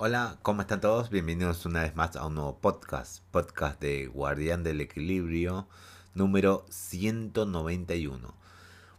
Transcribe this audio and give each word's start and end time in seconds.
Hola, 0.00 0.38
¿cómo 0.42 0.60
están 0.60 0.80
todos? 0.80 1.10
Bienvenidos 1.10 1.66
una 1.66 1.82
vez 1.82 1.96
más 1.96 2.14
a 2.14 2.24
un 2.24 2.36
nuevo 2.36 2.60
podcast, 2.60 3.20
podcast 3.32 3.80
de 3.80 4.06
Guardián 4.06 4.62
del 4.62 4.80
Equilibrio, 4.80 5.66
número 6.14 6.64
191. 6.70 8.32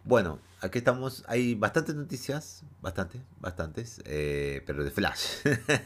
Bueno, 0.04 0.40
aquí 0.60 0.80
estamos, 0.80 1.24
hay 1.30 1.56
bastantes 1.56 1.96
noticias, 1.96 2.66
bastantes, 2.82 3.22
bastantes, 3.40 4.02
eh, 4.04 4.62
pero 4.68 4.84
de 4.84 4.92
Flash. 4.92 5.38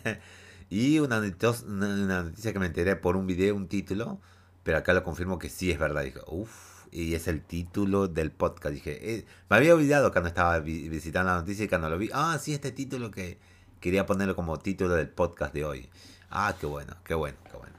y 0.71 0.97
una, 0.97 1.20
una, 1.20 2.23
noticia 2.23 2.52
que 2.52 2.57
me 2.57 2.66
enteré 2.66 2.95
por 2.95 3.16
un 3.16 3.27
video, 3.27 3.55
un 3.55 3.68
título, 3.68 4.20
pero 4.64 4.80
acá 4.80 4.95
lo 4.95 5.04
confirmo 5.04 5.38
que 5.38 5.50
sí 5.50 5.70
es 5.70 5.77
verdad. 5.77 6.05
Dije, 6.05 6.21
uff, 6.25 6.88
y 6.91 7.14
es 7.14 7.27
el 7.27 7.43
título 7.43 8.07
del 8.07 8.32
podcast. 8.32 8.73
Dije, 8.73 9.14
eh, 9.14 9.25
me 9.48 9.57
había 9.57 9.75
olvidado 9.75 10.11
cuando 10.11 10.30
estaba 10.30 10.57
visitando 10.59 11.30
la 11.30 11.38
noticia 11.38 11.66
y 11.66 11.68
cuando 11.68 11.91
lo 11.91 12.00
vi, 12.00 12.09
ah, 12.14 12.39
sí, 12.41 12.55
este 12.55 12.71
título 12.71 13.11
que 13.11 13.52
quería 13.84 14.05
ponerlo 14.05 14.34
como 14.34 14.57
título 14.59 14.95
del 14.95 15.09
podcast 15.09 15.53
de 15.53 15.66
hoy. 15.66 15.89
Ah, 16.30 16.55
qué 16.57 16.66
bueno, 16.66 16.95
qué 17.03 17.16
bueno, 17.16 17.38
qué 17.52 17.57
bueno. 17.57 17.76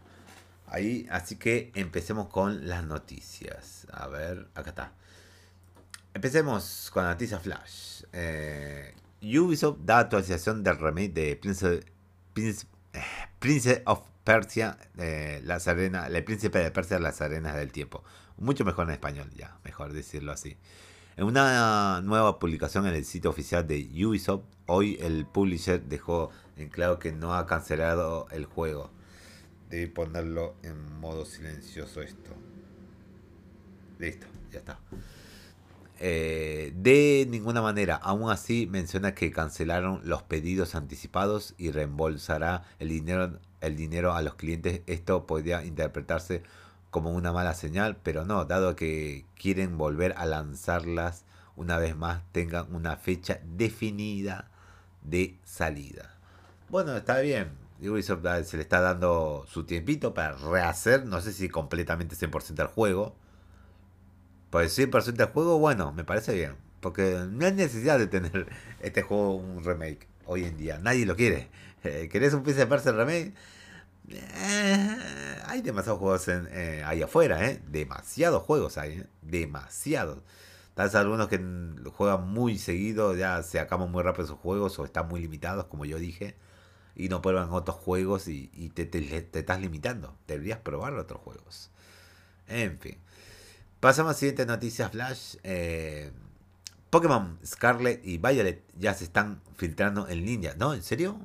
Ahí, 0.67 1.09
así 1.11 1.37
que 1.37 1.73
empecemos 1.75 2.29
con 2.29 2.69
las 2.69 2.85
noticias. 2.85 3.87
A 3.91 4.07
ver, 4.09 4.47
acá 4.55 4.69
está. 4.69 4.93
Empecemos 6.13 6.91
con 6.93 7.05
la 7.05 7.11
noticia 7.13 7.39
Flash. 7.39 8.03
Eh, 8.13 8.95
Ubisoft 9.23 9.79
da 9.83 10.01
actualización 10.01 10.63
del 10.63 10.77
remake 10.77 11.15
de 11.15 11.37
Prince, 11.37 11.81
Prince, 13.39 13.83
of 13.87 14.03
Persia, 14.25 14.77
eh, 14.99 15.41
las 15.43 15.69
arenas, 15.69 16.11
el 16.11 16.23
príncipe 16.23 16.59
de 16.59 16.71
Persia, 16.71 16.99
las 16.99 17.23
arenas 17.23 17.57
del 17.57 17.73
tiempo. 17.73 18.05
Mucho 18.37 18.67
mejor 18.67 18.89
en 18.89 18.93
español, 18.93 19.31
ya, 19.35 19.57
mejor 19.65 19.95
decirlo 19.95 20.33
así. 20.33 20.59
En 21.17 21.25
una 21.25 22.01
nueva 22.03 22.41
publicación 22.41 22.87
en 22.87 22.95
el 22.95 23.05
sitio 23.05 23.31
oficial 23.31 23.65
de 23.69 23.89
Ubisoft, 24.05 24.43
hoy 24.67 24.99
el 25.01 25.27
publisher 25.27 25.81
dejó 25.81 26.31
en 26.57 26.69
claro 26.69 26.99
que 26.99 27.13
no 27.13 27.35
ha 27.35 27.47
cancelado 27.47 28.27
el 28.33 28.47
juego. 28.47 28.91
Debí 29.71 29.87
ponerlo 29.87 30.57
en 30.65 30.99
modo 30.99 31.25
silencioso 31.25 32.03
esto. 32.03 32.33
Listo, 34.01 34.27
ya 34.51 34.59
está. 34.59 34.81
Eh, 36.01 36.73
de 36.75 37.29
ninguna 37.31 37.63
manera, 37.63 37.95
aún 37.95 38.29
así 38.29 38.67
menciona 38.67 39.15
que 39.15 39.31
cancelaron 39.31 40.01
los 40.03 40.25
pedidos 40.25 40.75
anticipados 40.75 41.55
y 41.59 41.71
reembolsará 41.71 42.65
el 42.81 42.89
dinero, 42.89 43.39
el 43.61 43.77
dinero 43.77 44.15
a 44.15 44.23
los 44.23 44.35
clientes. 44.35 44.81
Esto 44.89 45.29
podría 45.29 45.65
interpretarse 45.65 46.43
como 46.43 46.64
una 47.03 47.33
mala 47.33 47.55
señal, 47.55 47.97
pero 48.03 48.25
no, 48.25 48.45
dado 48.45 48.77
que 48.77 49.27
quieren 49.37 49.79
volver 49.79 50.15
a 50.17 50.27
lanzarlas 50.27 51.25
una 51.57 51.79
vez 51.79 51.97
más, 51.97 52.23
tengan 52.33 52.75
una 52.75 52.97
fecha 52.97 53.41
definida 53.45 54.51
de 55.03 55.39
salida. 55.45 56.17
Bueno, 56.69 56.97
está 56.97 57.21
bien. 57.21 57.53
Ubisoft 57.81 58.25
se 58.45 58.57
le 58.57 58.63
está 58.63 58.81
dando 58.81 59.45
su 59.49 59.65
tiempito 59.65 60.15
para 60.15 60.33
rehacer, 60.33 61.05
no 61.05 61.21
sé 61.21 61.33
si 61.33 61.49
completamente 61.49 62.17
100% 62.17 62.61
el 62.61 62.67
juego. 62.69 63.17
Pues 64.51 64.77
100% 64.79 65.21
el 65.21 65.27
juego, 65.27 65.59
bueno, 65.59 65.93
me 65.93 66.05
parece 66.05 66.35
bien. 66.35 66.57
Porque 66.81 67.27
no 67.31 67.47
hay 67.47 67.53
necesidad 67.53 67.99
de 67.99 68.07
tener 68.07 68.49
este 68.81 69.03
juego 69.03 69.35
un 69.35 69.65
remake 69.65 70.07
hoy 70.27 70.45
en 70.45 70.57
día. 70.57 70.79
Nadie 70.79 71.07
lo 71.07 71.17
quiere. 71.17 71.49
Eh, 71.83 72.09
¿Querés 72.11 72.33
un 72.35 72.43
PC 72.43 72.67
de 72.67 72.93
remake? 72.93 73.35
Eh, 75.55 75.59
hay 75.59 75.63
demasiados 75.63 76.01
juegos 76.01 76.29
en, 76.29 76.49
eh, 76.51 76.83
ahí 76.85 77.03
afuera, 77.03 77.49
¿eh? 77.49 77.63
Demasiados 77.69 78.43
juegos 78.43 78.77
hay, 78.77 78.99
¿eh? 78.99 79.07
Demasiados. 79.23 80.19
Tal 80.75 80.87
vez 80.87 80.95
algunos 80.97 81.29
que 81.29 81.39
juegan 81.93 82.29
muy 82.29 82.59
seguido, 82.59 83.15
ya 83.15 83.43
se 83.45 83.61
acaban 83.61 83.91
muy 83.93 84.03
rápido 84.03 84.27
sus 84.27 84.39
juegos 84.39 84.79
o 84.79 84.85
están 84.85 85.09
muy 85.09 85.21
limitados, 85.21 85.67
como 85.67 85.85
yo 85.85 85.99
dije, 85.99 86.37
y 86.97 87.09
no 87.09 87.23
prueban 87.23 87.51
otros 87.53 87.77
juegos 87.77 88.27
y, 88.27 88.49
te, 88.75 88.91
estás 89.39 89.61
limitando. 89.61 90.17
Deberías 90.27 90.59
probar 90.59 90.95
otros 90.95 91.21
juegos. 91.21 91.71
En 92.49 92.79
fin. 92.81 92.99
Pasamos 93.79 94.13
a 94.13 94.19
siguiente 94.19 94.47
noticia 94.47 94.89
flash. 94.89 95.37
Pokémon 96.91 97.39
Scarlet 97.45 98.05
y 98.05 98.19
Violet 98.19 98.65
ya 98.77 98.95
se 98.95 99.05
están 99.05 99.41
filtrando 99.57 100.09
en 100.09 100.25
línea. 100.27 100.55
¿No? 100.57 100.75
¿En 100.75 100.83
serio? 100.83 101.21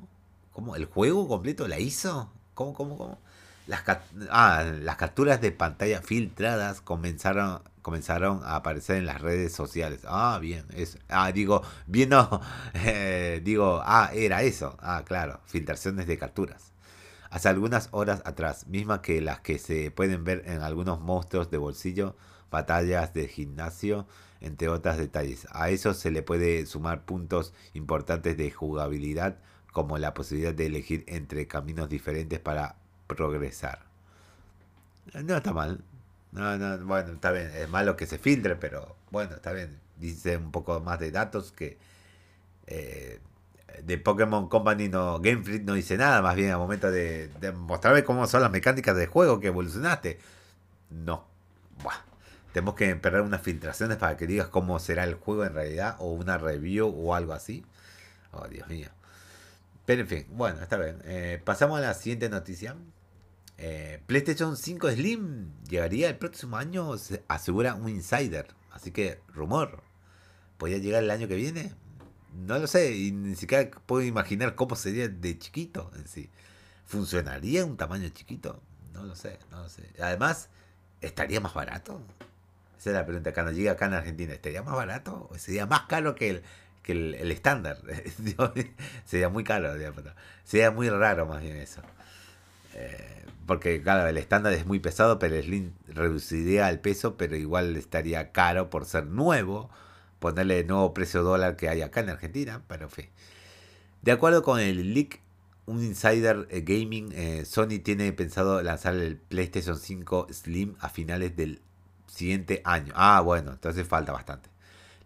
¿Cómo? 0.52 0.76
¿El 0.76 0.84
juego 0.84 1.26
completo 1.26 1.66
la 1.66 1.80
hizo? 1.80 2.32
¿Cómo, 2.54 2.74
cómo, 2.74 2.96
cómo? 2.96 3.18
Las, 3.70 3.84
ah, 4.30 4.64
las 4.64 4.96
capturas 4.96 5.40
de 5.40 5.52
pantalla 5.52 6.02
filtradas 6.02 6.80
comenzaron, 6.80 7.62
comenzaron 7.82 8.40
a 8.42 8.56
aparecer 8.56 8.96
en 8.96 9.06
las 9.06 9.20
redes 9.20 9.52
sociales. 9.52 10.00
Ah, 10.06 10.40
bien, 10.42 10.64
eso. 10.74 10.98
Ah, 11.08 11.30
digo, 11.30 11.62
bien, 11.86 12.08
no. 12.08 12.40
Eh, 12.74 13.40
digo, 13.44 13.80
ah, 13.84 14.10
era 14.12 14.42
eso. 14.42 14.76
Ah, 14.80 15.04
claro, 15.06 15.38
filtraciones 15.46 16.08
de 16.08 16.18
capturas. 16.18 16.72
Hace 17.30 17.48
algunas 17.48 17.90
horas 17.92 18.22
atrás, 18.24 18.66
mismas 18.66 19.00
que 19.00 19.20
las 19.20 19.38
que 19.40 19.60
se 19.60 19.92
pueden 19.92 20.24
ver 20.24 20.42
en 20.46 20.62
algunos 20.62 21.00
monstruos 21.00 21.48
de 21.52 21.58
bolsillo, 21.58 22.16
batallas 22.50 23.14
de 23.14 23.28
gimnasio, 23.28 24.08
entre 24.40 24.68
otros 24.68 24.96
detalles. 24.96 25.46
A 25.52 25.70
eso 25.70 25.94
se 25.94 26.10
le 26.10 26.22
puede 26.24 26.66
sumar 26.66 27.04
puntos 27.04 27.54
importantes 27.74 28.36
de 28.36 28.50
jugabilidad 28.50 29.38
como 29.72 29.96
la 29.98 30.12
posibilidad 30.12 30.54
de 30.54 30.66
elegir 30.66 31.04
entre 31.06 31.46
caminos 31.46 31.88
diferentes 31.88 32.40
para 32.40 32.79
progresar. 33.16 33.80
No 35.14 35.36
está 35.36 35.52
mal. 35.52 35.80
No, 36.32 36.56
no, 36.56 36.78
bueno, 36.86 37.12
está 37.12 37.32
bien. 37.32 37.50
Es 37.54 37.68
malo 37.68 37.96
que 37.96 38.06
se 38.06 38.18
filtre, 38.18 38.56
pero 38.56 38.96
bueno, 39.10 39.34
está 39.34 39.52
bien. 39.52 39.78
Dice 39.96 40.36
un 40.36 40.52
poco 40.52 40.80
más 40.80 40.98
de 41.00 41.10
datos 41.10 41.52
que 41.52 41.76
eh, 42.66 43.20
de 43.82 43.98
Pokémon 43.98 44.48
Company 44.48 44.88
no, 44.88 45.20
Game 45.20 45.42
Freak 45.42 45.64
no 45.64 45.74
dice 45.74 45.96
nada, 45.96 46.22
más 46.22 46.36
bien 46.36 46.50
al 46.50 46.58
momento 46.58 46.90
de, 46.90 47.30
mostrarme 47.56 48.04
cómo 48.04 48.26
son 48.26 48.42
las 48.42 48.50
mecánicas 48.50 48.96
del 48.96 49.08
juego 49.08 49.40
que 49.40 49.48
evolucionaste. 49.48 50.18
No. 50.90 51.28
Tenemos 52.52 52.74
que 52.74 52.90
esperar 52.90 53.20
unas 53.22 53.42
filtraciones 53.42 53.96
para 53.96 54.16
que 54.16 54.26
digas 54.26 54.48
cómo 54.48 54.78
será 54.80 55.04
el 55.04 55.14
juego 55.14 55.44
en 55.44 55.54
realidad, 55.54 55.96
o 56.00 56.12
una 56.12 56.36
review 56.36 56.88
o 56.88 57.14
algo 57.14 57.32
así. 57.32 57.64
Oh, 58.32 58.46
Dios 58.48 58.68
mío. 58.68 58.88
Pero 59.86 60.02
en 60.02 60.08
fin, 60.08 60.26
bueno, 60.30 60.60
está 60.60 60.76
bien. 60.76 60.98
Eh, 61.04 61.40
pasamos 61.44 61.78
a 61.78 61.82
la 61.82 61.94
siguiente 61.94 62.28
noticia. 62.28 62.74
Eh, 63.62 64.00
PlayStation 64.06 64.56
5 64.56 64.90
Slim 64.92 65.52
llegaría 65.68 66.08
el 66.08 66.16
próximo 66.16 66.56
año, 66.56 66.96
asegura 67.28 67.74
un 67.74 67.90
insider. 67.90 68.54
Así 68.70 68.90
que, 68.90 69.20
rumor. 69.34 69.82
¿Podría 70.56 70.78
llegar 70.78 71.02
el 71.02 71.10
año 71.10 71.28
que 71.28 71.34
viene? 71.34 71.74
No 72.32 72.58
lo 72.58 72.66
sé, 72.66 72.96
y 72.96 73.12
ni 73.12 73.36
siquiera 73.36 73.70
puedo 73.84 74.02
imaginar 74.02 74.54
cómo 74.54 74.76
sería 74.76 75.08
de 75.08 75.38
chiquito 75.38 75.90
en 75.94 76.08
sí. 76.08 76.30
¿Funcionaría 76.86 77.66
un 77.66 77.76
tamaño 77.76 78.08
chiquito? 78.08 78.62
No 78.94 79.04
lo 79.04 79.14
sé, 79.14 79.38
no 79.50 79.62
lo 79.62 79.68
sé. 79.68 79.90
Además, 80.00 80.48
¿estaría 81.02 81.40
más 81.40 81.52
barato? 81.52 82.02
Esa 82.78 82.90
es 82.90 82.96
la 82.96 83.04
pregunta. 83.04 83.34
Cuando 83.34 83.52
llega 83.52 83.72
acá 83.72 83.86
en 83.86 83.94
Argentina, 83.94 84.32
¿estaría 84.32 84.62
más 84.62 84.74
barato? 84.74 85.28
¿O 85.30 85.36
sería 85.36 85.66
más 85.66 85.82
caro 85.82 86.14
que 86.14 86.30
el, 86.30 86.42
que 86.82 86.92
el, 86.92 87.30
estándar. 87.30 87.78
sería 89.04 89.28
muy 89.28 89.44
caro, 89.44 89.74
sería 90.44 90.70
muy 90.70 90.88
raro 90.88 91.26
más 91.26 91.42
bien 91.42 91.56
eso. 91.56 91.82
Eh, 92.74 93.24
porque 93.46 93.82
claro, 93.82 94.08
el 94.08 94.16
estándar 94.16 94.52
es 94.52 94.66
muy 94.66 94.78
pesado, 94.78 95.18
pero 95.18 95.36
el 95.36 95.42
Slim 95.44 95.72
reduciría 95.88 96.68
el 96.70 96.78
peso, 96.80 97.16
pero 97.16 97.36
igual 97.36 97.76
estaría 97.76 98.32
caro 98.32 98.70
por 98.70 98.84
ser 98.84 99.06
nuevo, 99.06 99.70
ponerle 100.20 100.60
el 100.60 100.66
nuevo 100.66 100.94
precio 100.94 101.22
dólar 101.22 101.56
que 101.56 101.68
hay 101.68 101.82
acá 101.82 102.00
en 102.00 102.10
Argentina, 102.10 102.62
pero 102.68 102.88
en. 102.88 103.08
De 104.02 104.12
acuerdo 104.12 104.42
con 104.42 104.60
el 104.60 104.94
leak, 104.94 105.20
un 105.66 105.82
insider 105.84 106.46
eh, 106.50 106.62
gaming, 106.62 107.12
eh, 107.12 107.44
Sony 107.44 107.80
tiene 107.82 108.12
pensado 108.12 108.62
lanzar 108.62 108.94
el 108.94 109.16
PlayStation 109.16 109.78
5 109.78 110.28
Slim 110.32 110.76
a 110.80 110.88
finales 110.88 111.36
del 111.36 111.60
siguiente 112.06 112.62
año. 112.64 112.92
Ah, 112.96 113.20
bueno, 113.20 113.52
entonces 113.52 113.86
falta 113.86 114.12
bastante. 114.12 114.48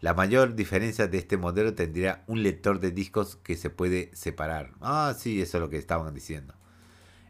La 0.00 0.14
mayor 0.14 0.54
diferencia 0.54 1.06
de 1.06 1.18
este 1.18 1.36
modelo 1.38 1.74
tendría 1.74 2.24
un 2.26 2.42
lector 2.42 2.78
de 2.80 2.90
discos 2.90 3.36
que 3.36 3.56
se 3.56 3.70
puede 3.70 4.10
separar. 4.14 4.72
Ah, 4.80 5.14
sí, 5.18 5.40
eso 5.40 5.56
es 5.58 5.62
lo 5.62 5.70
que 5.70 5.78
estaban 5.78 6.12
diciendo. 6.14 6.54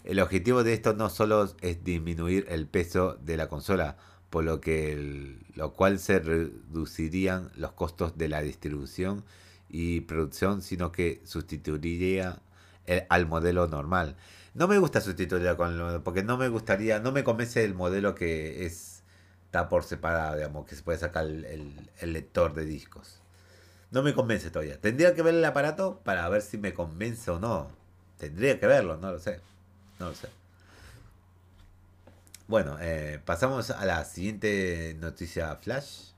El 0.05 0.21
objetivo 0.21 0.63
de 0.65 0.75
esto 0.75 0.95
no 0.95 1.09
solo 1.11 1.51
es 1.61 1.83
disminuir 1.83 2.47
el 2.49 2.67
peso 2.67 3.19
de 3.23 3.37
la 3.37 3.49
consola, 3.49 3.97
por 4.31 4.45
lo 4.45 4.61
que 4.61 5.39
lo 5.55 5.73
cual 5.73 5.99
se 5.99 6.19
reducirían 6.19 7.51
los 7.57 7.73
costos 7.73 8.19
de 8.19 8.29
la 8.29 8.43
distribución 8.43 9.25
y 9.69 10.03
producción, 10.03 10.63
sino 10.63 10.93
que 10.93 11.23
sustituiría 11.25 12.41
al 13.09 13.27
modelo 13.27 13.67
normal. 13.67 14.17
No 14.53 14.69
me 14.69 14.79
gusta 14.79 15.01
sustituirlo 15.01 15.57
con 15.57 16.03
porque 16.05 16.23
no 16.23 16.37
me 16.37 16.49
gustaría, 16.49 17.01
no 17.01 17.13
me 17.13 17.25
convence 17.25 17.65
el 17.65 17.75
modelo 17.75 18.15
que 18.15 18.67
es 18.67 18.95
está 19.55 19.69
por 19.69 19.85
separado, 19.85 20.35
digamos, 20.35 20.67
que 20.67 20.75
se 20.75 20.83
puede 20.83 20.99
sacar 20.99 21.27
el, 21.27 21.89
lector 22.03 22.55
de 22.55 22.65
discos. 22.65 23.21
No 23.93 24.03
me 24.03 24.13
convence 24.13 24.51
todavía. 24.51 24.81
Tendría 24.81 25.15
que 25.15 25.23
ver 25.23 25.35
el 25.35 25.45
aparato 25.45 26.01
para 26.03 26.29
ver 26.29 26.43
si 26.43 26.59
me 26.59 26.75
convence 26.75 27.31
o 27.31 27.39
no. 27.39 27.71
Tendría 28.19 28.59
que 28.59 28.67
verlo, 28.67 28.97
no 28.97 29.13
lo 29.13 29.21
sé. 29.21 29.41
Bueno, 32.47 32.77
eh, 32.81 33.21
pasamos 33.25 33.71
a 33.71 33.85
la 33.87 34.05
siguiente 34.05 34.97
noticia 35.01 35.57
flash. 35.57 36.13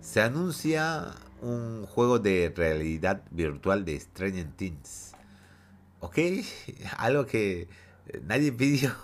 Se 0.00 0.22
anuncia 0.22 1.12
un 1.42 1.86
juego 1.86 2.18
de 2.18 2.52
realidad 2.56 3.22
virtual 3.30 3.84
de 3.84 4.00
Stranger 4.00 4.46
Things. 4.56 5.12
¿Ok? 6.00 6.18
Algo 6.96 7.26
que 7.26 7.68
nadie 8.22 8.52
pidió, 8.52 8.94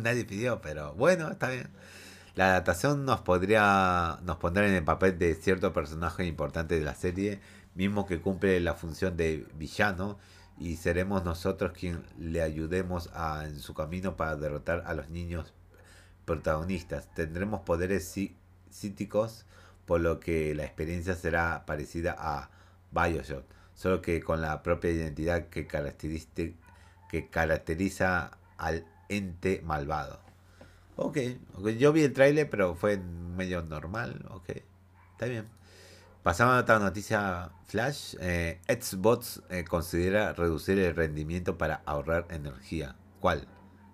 nadie 0.00 0.24
pidió, 0.24 0.60
pero 0.60 0.94
bueno, 0.94 1.30
está 1.30 1.50
bien. 1.50 1.68
La 2.36 2.50
adaptación 2.50 3.04
nos 3.06 3.22
podría 3.22 4.18
nos 4.24 4.36
pondrá 4.36 4.68
en 4.68 4.74
el 4.74 4.84
papel 4.84 5.18
de 5.18 5.34
cierto 5.34 5.72
personaje 5.72 6.26
importante 6.26 6.78
de 6.78 6.84
la 6.84 6.94
serie, 6.94 7.40
mismo 7.74 8.06
que 8.06 8.20
cumple 8.20 8.60
la 8.60 8.74
función 8.74 9.16
de 9.16 9.46
villano, 9.54 10.18
y 10.58 10.76
seremos 10.76 11.24
nosotros 11.24 11.72
quien 11.72 12.02
le 12.18 12.42
ayudemos 12.42 13.10
a, 13.12 13.44
en 13.46 13.58
su 13.58 13.74
camino 13.74 14.16
para 14.16 14.36
derrotar 14.36 14.84
a 14.86 14.94
los 14.94 15.10
niños 15.10 15.52
protagonistas. 16.24 17.12
Tendremos 17.14 17.60
poderes 17.60 18.14
psíquicos, 18.70 19.44
por 19.84 20.00
lo 20.00 20.18
que 20.18 20.54
la 20.54 20.64
experiencia 20.64 21.14
será 21.14 21.64
parecida 21.66 22.16
a 22.18 22.50
Bioshock, 22.90 23.44
solo 23.74 24.02
que 24.02 24.20
con 24.20 24.40
la 24.40 24.62
propia 24.62 24.90
identidad 24.90 25.48
que, 25.48 25.66
que 25.66 27.30
caracteriza 27.30 28.38
al 28.56 28.86
ente 29.08 29.62
malvado. 29.64 30.20
Ok, 30.96 31.18
yo 31.78 31.92
vi 31.92 32.02
el 32.02 32.12
trailer, 32.14 32.48
pero 32.48 32.74
fue 32.74 32.96
medio 32.96 33.62
normal. 33.62 34.24
Ok, 34.30 34.48
está 35.12 35.26
bien. 35.26 35.44
Pasamos 36.26 36.56
a 36.56 36.58
otra 36.62 36.80
noticia 36.80 37.52
flash. 37.66 38.16
Eh, 38.18 38.58
Xbox 38.66 39.42
eh, 39.48 39.62
considera 39.62 40.32
reducir 40.32 40.76
el 40.76 40.96
rendimiento 40.96 41.56
para 41.56 41.82
ahorrar 41.86 42.26
energía. 42.30 42.96
¿Cuál? 43.20 43.46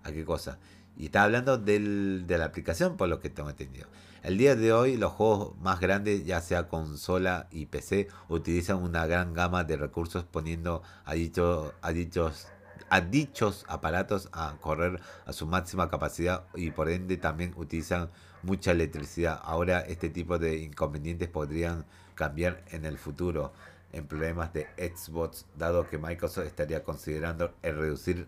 ¿A 0.03 0.11
qué 0.11 0.25
cosa? 0.25 0.57
Y 0.97 1.05
está 1.05 1.25
hablando 1.25 1.59
del, 1.59 2.23
de 2.25 2.39
la 2.39 2.45
aplicación, 2.45 2.97
por 2.97 3.07
lo 3.07 3.19
que 3.19 3.29
tengo 3.29 3.51
entendido. 3.51 3.87
El 4.23 4.39
día 4.39 4.55
de 4.55 4.73
hoy, 4.73 4.97
los 4.97 5.11
juegos 5.11 5.55
más 5.59 5.79
grandes, 5.79 6.25
ya 6.25 6.41
sea 6.41 6.69
consola 6.69 7.49
y 7.51 7.67
PC, 7.67 8.07
utilizan 8.29 8.81
una 8.81 9.05
gran 9.05 9.35
gama 9.35 9.63
de 9.63 9.77
recursos 9.77 10.23
poniendo 10.23 10.81
a, 11.05 11.13
dicho, 11.13 11.75
a 11.83 11.91
dichos 11.91 12.47
a 12.89 13.01
dichos 13.01 13.65
aparatos 13.67 14.29
a 14.33 14.55
correr 14.59 14.99
a 15.25 15.33
su 15.33 15.47
máxima 15.47 15.89
capacidad 15.89 16.45
y 16.53 16.69
por 16.69 16.89
ende 16.89 17.17
también 17.17 17.53
utilizan 17.55 18.09
mucha 18.43 18.71
electricidad. 18.71 19.39
Ahora 19.43 19.79
este 19.79 20.09
tipo 20.09 20.37
de 20.37 20.57
inconvenientes 20.57 21.27
podrían 21.27 21.85
cambiar 22.15 22.63
en 22.71 22.85
el 22.85 22.97
futuro 22.97 23.53
en 23.91 24.07
problemas 24.07 24.53
de 24.53 24.67
Xbox, 24.77 25.45
dado 25.55 25.87
que 25.89 25.97
Microsoft 25.97 26.45
estaría 26.45 26.83
considerando 26.83 27.53
el 27.61 27.77
reducir 27.77 28.27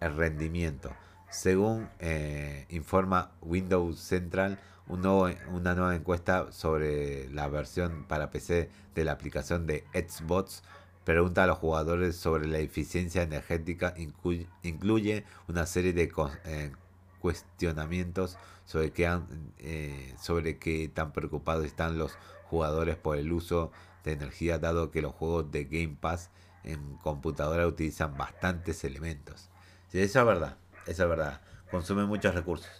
el 0.00 0.14
rendimiento. 0.14 0.90
Según 1.30 1.88
eh, 1.98 2.66
informa 2.70 3.32
Windows 3.40 3.98
Central, 3.98 4.58
un 4.86 5.02
nuevo, 5.02 5.28
una 5.50 5.74
nueva 5.74 5.94
encuesta 5.94 6.52
sobre 6.52 7.28
la 7.30 7.48
versión 7.48 8.04
para 8.04 8.30
PC 8.30 8.70
de 8.94 9.04
la 9.04 9.12
aplicación 9.12 9.66
de 9.66 9.84
Xbox 9.92 10.62
pregunta 11.08 11.44
a 11.44 11.46
los 11.46 11.56
jugadores 11.56 12.16
sobre 12.16 12.46
la 12.46 12.58
eficiencia 12.58 13.22
energética, 13.22 13.94
incluye, 13.96 15.24
una 15.48 15.64
serie 15.64 15.94
de 15.94 16.12
eh, 16.44 16.72
cuestionamientos 17.18 18.36
sobre 18.66 18.90
qué, 18.90 19.18
eh, 19.58 20.14
sobre 20.20 20.58
qué 20.58 20.90
tan 20.92 21.12
preocupados 21.12 21.64
están 21.64 21.96
los 21.96 22.12
jugadores 22.48 22.96
por 22.96 23.16
el 23.16 23.32
uso 23.32 23.70
de 24.04 24.12
energía, 24.12 24.58
dado 24.58 24.90
que 24.90 25.02
los 25.02 25.14
juegos 25.14 25.50
de 25.50 25.64
Game 25.64 25.96
Pass 26.00 26.30
en 26.64 26.96
computadora 26.98 27.66
utilizan 27.66 28.16
bastantes 28.16 28.84
elementos. 28.84 29.50
Sí, 29.88 30.00
eso 30.00 30.20
es 30.20 30.26
verdad, 30.26 30.56
eso 30.86 31.04
es 31.04 31.08
verdad. 31.08 31.40
Consume 31.70 32.04
muchos 32.04 32.34
recursos. 32.34 32.70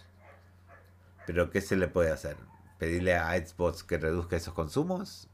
Pero 1.25 1.49
¿qué 1.49 1.61
se 1.61 1.75
le 1.75 1.87
puede 1.87 2.11
hacer? 2.11 2.37
¿Pedirle 2.77 3.15
a 3.15 3.33
Xbox 3.35 3.83
que 3.83 3.97
reduzca 3.97 4.35
esos 4.35 4.53
consumos? 4.53 5.27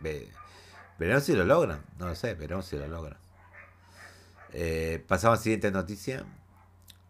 Veremos 0.00 1.24
si 1.24 1.34
lo 1.34 1.44
logran. 1.44 1.84
No 1.98 2.08
lo 2.08 2.14
sé, 2.14 2.34
veremos 2.34 2.66
si 2.66 2.76
lo 2.76 2.86
logran. 2.88 3.18
Eh, 4.52 5.04
pasamos 5.06 5.36
a 5.36 5.38
la 5.38 5.42
siguiente 5.42 5.70
noticia. 5.70 6.24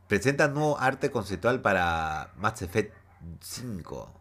Presenta 0.09 0.49
nuevo 0.49 0.79
arte 0.79 1.11
conceptual 1.11 1.61
para 1.61 2.33
Mass 2.37 2.63
Effect 2.63 2.95
5. 3.41 4.13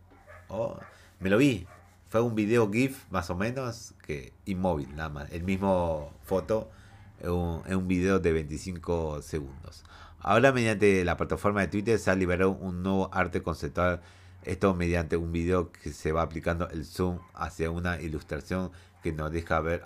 Oh, 0.49 0.79
me 1.19 1.29
lo 1.29 1.37
vi. 1.37 1.67
Fue 2.15 2.21
un 2.21 2.33
video 2.33 2.71
GIF 2.71 3.12
más 3.12 3.29
o 3.29 3.35
menos 3.35 3.94
que 4.01 4.31
inmóvil, 4.45 4.95
nada 4.95 5.09
más. 5.09 5.29
El 5.33 5.44
mismo 5.44 6.13
foto 6.23 6.71
en 7.19 7.29
un, 7.75 7.88
video 7.89 8.19
de 8.19 8.31
25 8.31 9.21
segundos. 9.21 9.83
Ahora 10.21 10.53
mediante 10.53 11.03
la 11.03 11.17
plataforma 11.17 11.59
de 11.59 11.67
Twitter 11.67 12.00
se 12.00 12.09
ha 12.09 12.15
liberado 12.15 12.51
un 12.51 12.83
nuevo 12.83 13.09
arte 13.13 13.41
conceptual. 13.41 14.01
Esto 14.45 14.73
mediante 14.73 15.17
un 15.17 15.33
video 15.33 15.73
que 15.73 15.91
se 15.91 16.13
va 16.13 16.21
aplicando 16.21 16.69
el 16.69 16.85
zoom 16.85 17.19
hacia 17.33 17.69
una 17.69 18.00
ilustración 18.00 18.71
que 19.03 19.12
nos 19.12 19.29
deja 19.29 19.59
ver 19.59 19.83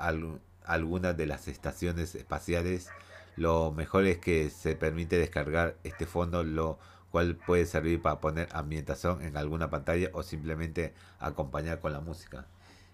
algunas 0.65 1.17
de 1.17 1.25
las 1.25 1.47
estaciones 1.47 2.13
espaciales. 2.13 2.89
Lo 3.37 3.71
mejor 3.71 4.05
es 4.05 4.19
que 4.19 4.51
se 4.51 4.75
permite 4.75 5.17
descargar 5.17 5.77
este 5.83 6.05
fondo, 6.05 6.43
lo 6.43 6.77
cual 7.11 7.35
puede 7.35 7.65
servir 7.65 8.01
para 8.01 8.19
poner 8.19 8.49
ambientación 8.51 9.21
en 9.21 9.37
alguna 9.37 9.69
pantalla 9.69 10.09
o 10.13 10.23
simplemente 10.23 10.93
acompañar 11.19 11.79
con 11.79 11.93
la 11.93 12.01
música. 12.01 12.45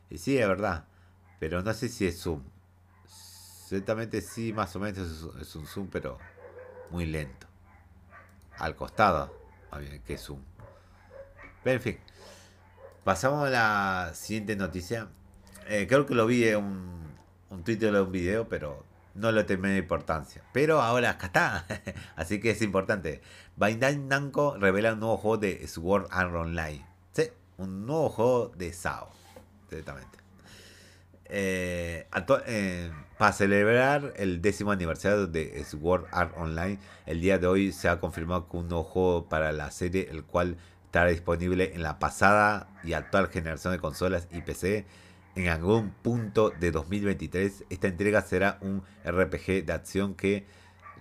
Y 0.09 0.17
sí, 0.17 0.37
es 0.37 0.47
verdad, 0.47 0.85
pero 1.39 1.61
no 1.61 1.73
sé 1.73 1.89
si 1.89 2.07
es 2.07 2.19
zoom. 2.19 2.41
Ciertamente 3.07 4.21
sí, 4.21 4.53
más 4.53 4.75
o 4.75 4.79
menos 4.79 5.27
es 5.41 5.55
un 5.55 5.65
zoom, 5.65 5.87
pero 5.87 6.17
muy 6.91 7.05
lento. 7.05 7.47
Al 8.57 8.75
costado, 8.75 9.33
que 10.05 10.17
zoom. 10.17 10.39
Pero 11.63 11.77
en 11.77 11.81
fin, 11.81 11.97
pasamos 13.03 13.47
a 13.47 13.49
la 13.49 14.11
siguiente 14.13 14.55
noticia. 14.55 15.09
Eh, 15.67 15.87
creo 15.87 16.05
que 16.05 16.13
lo 16.13 16.27
vi 16.27 16.47
en 16.47 16.57
un, 16.57 17.15
un 17.49 17.63
título 17.63 17.93
de 17.93 18.01
un 18.01 18.11
video, 18.11 18.47
pero 18.47 18.85
no 19.15 19.31
le 19.31 19.43
tomé 19.45 19.77
importancia. 19.77 20.43
Pero 20.53 20.81
ahora 20.81 21.11
acá 21.11 21.27
está. 21.27 21.65
Así 22.15 22.39
que 22.39 22.51
es 22.51 22.61
importante. 22.61 23.21
Bandai 23.55 23.97
Namco 23.97 24.57
revela 24.57 24.93
un 24.93 24.99
nuevo 24.99 25.17
juego 25.17 25.37
de 25.37 25.67
Sword 25.67 26.07
Art 26.11 26.33
Online. 26.35 26.85
Sí, 27.13 27.23
un 27.57 27.85
nuevo 27.85 28.09
juego 28.09 28.51
de 28.55 28.73
SAO. 28.73 29.09
Directamente. 29.69 30.19
Eh, 31.27 32.07
eh, 32.45 32.91
para 33.17 33.31
celebrar 33.31 34.13
el 34.17 34.41
décimo 34.41 34.71
aniversario 34.71 35.25
de 35.25 35.63
Sword 35.63 36.05
Art 36.11 36.33
Online, 36.37 36.77
el 37.05 37.21
día 37.21 37.39
de 37.39 37.47
hoy 37.47 37.71
se 37.71 37.89
ha 37.89 37.99
confirmado 37.99 38.47
que 38.47 38.57
un 38.57 38.67
nuevo 38.67 38.83
juego 38.83 39.29
para 39.29 39.51
la 39.51 39.71
serie, 39.71 40.07
el 40.11 40.23
cual 40.23 40.57
estará 40.85 41.09
disponible 41.09 41.71
en 41.73 41.81
la 41.81 41.99
pasada 41.99 42.67
y 42.83 42.93
actual 42.93 43.29
generación 43.29 43.73
de 43.73 43.79
consolas 43.79 44.27
y 44.31 44.41
PC 44.41 44.85
en 45.35 45.49
algún 45.49 45.91
punto 45.91 46.49
de 46.49 46.71
2023, 46.71 47.65
esta 47.69 47.87
entrega 47.87 48.21
será 48.21 48.57
un 48.61 48.83
RPG 49.03 49.65
de 49.65 49.73
acción 49.73 50.15
que 50.15 50.45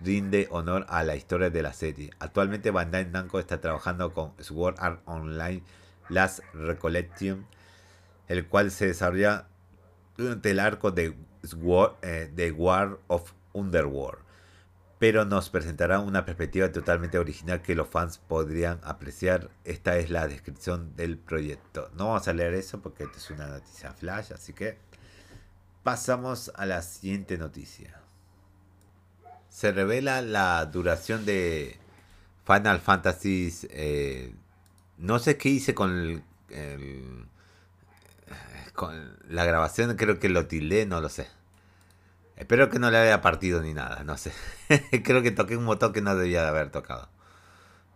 rinde 0.01 0.49
honor 0.51 0.87
a 0.89 1.05
la 1.05 1.17
historia 1.17 1.51
de 1.51 1.63
la 1.63 1.73
serie. 1.73 2.11
Actualmente 2.19 2.71
Bandai 2.71 3.07
Namco 3.07 3.39
está 3.39 3.61
trabajando 3.61 4.13
con 4.13 4.33
Sword 4.39 4.77
Art 4.79 5.01
Online 5.05 5.63
Last 6.09 6.41
Recollection, 6.53 7.47
el 8.29 8.47
cual 8.47 8.71
se 8.71 8.87
desarrolla 8.87 9.47
durante 10.17 10.51
el 10.51 10.59
arco 10.59 10.91
de, 10.91 11.15
eh, 12.03 12.31
de 12.35 12.53
War 12.53 12.99
of 13.07 13.33
Underworld 13.53 14.25
pero 15.05 15.27
nos 15.27 15.51
presentará 15.51 16.01
una 16.01 16.25
perspectiva 16.25 16.73
totalmente 16.73 17.19
original 17.19 17.61
que 17.61 17.75
los 17.75 17.89
fans 17.89 18.17
podrían 18.17 18.81
apreciar. 18.83 19.51
Esta 19.63 19.99
es 19.99 20.09
la 20.09 20.27
descripción 20.27 20.97
del 20.97 21.19
proyecto. 21.19 21.91
No 21.95 22.07
vamos 22.07 22.27
a 22.27 22.33
leer 22.33 22.55
eso 22.55 22.81
porque 22.81 23.05
esto 23.05 23.19
es 23.19 23.31
una 23.31 23.47
noticia 23.47 23.93
flash, 23.93 24.33
así 24.33 24.55
que 24.55 24.79
pasamos 25.83 26.51
a 26.55 26.65
la 26.65 26.81
siguiente 26.81 27.37
noticia. 27.37 28.01
Se 29.51 29.73
revela 29.73 30.23
la 30.23 30.65
duración 30.65 31.27
de 31.27 31.77
Final 32.47 32.81
Fantasy. 32.81 33.53
Eh, 33.69 34.35
no 34.97 35.19
sé 35.19 35.37
qué 35.37 35.51
hice 35.51 35.75
con 35.75 36.25
con 38.73 39.19
la 39.29 39.45
grabación, 39.45 39.97
creo 39.97 40.19
que 40.19 40.31
lo 40.31 40.47
tildé, 40.47 40.87
no 40.87 41.03
lo 41.03 41.11
sé. 41.11 41.29
Espero 42.37 42.69
que 42.69 42.79
no 42.79 42.91
le 42.91 42.99
haya 42.99 43.21
partido 43.21 43.63
ni 43.63 43.75
nada, 43.75 44.03
no 44.05 44.17
sé. 44.17 44.33
creo 45.05 45.23
que 45.23 45.31
toqué 45.31 45.57
un 45.57 45.67
botón 45.67 45.93
que 45.93 46.01
no 46.01 46.17
debía 46.17 46.43
de 46.43 46.49
haber 46.49 46.71
tocado. 46.71 47.09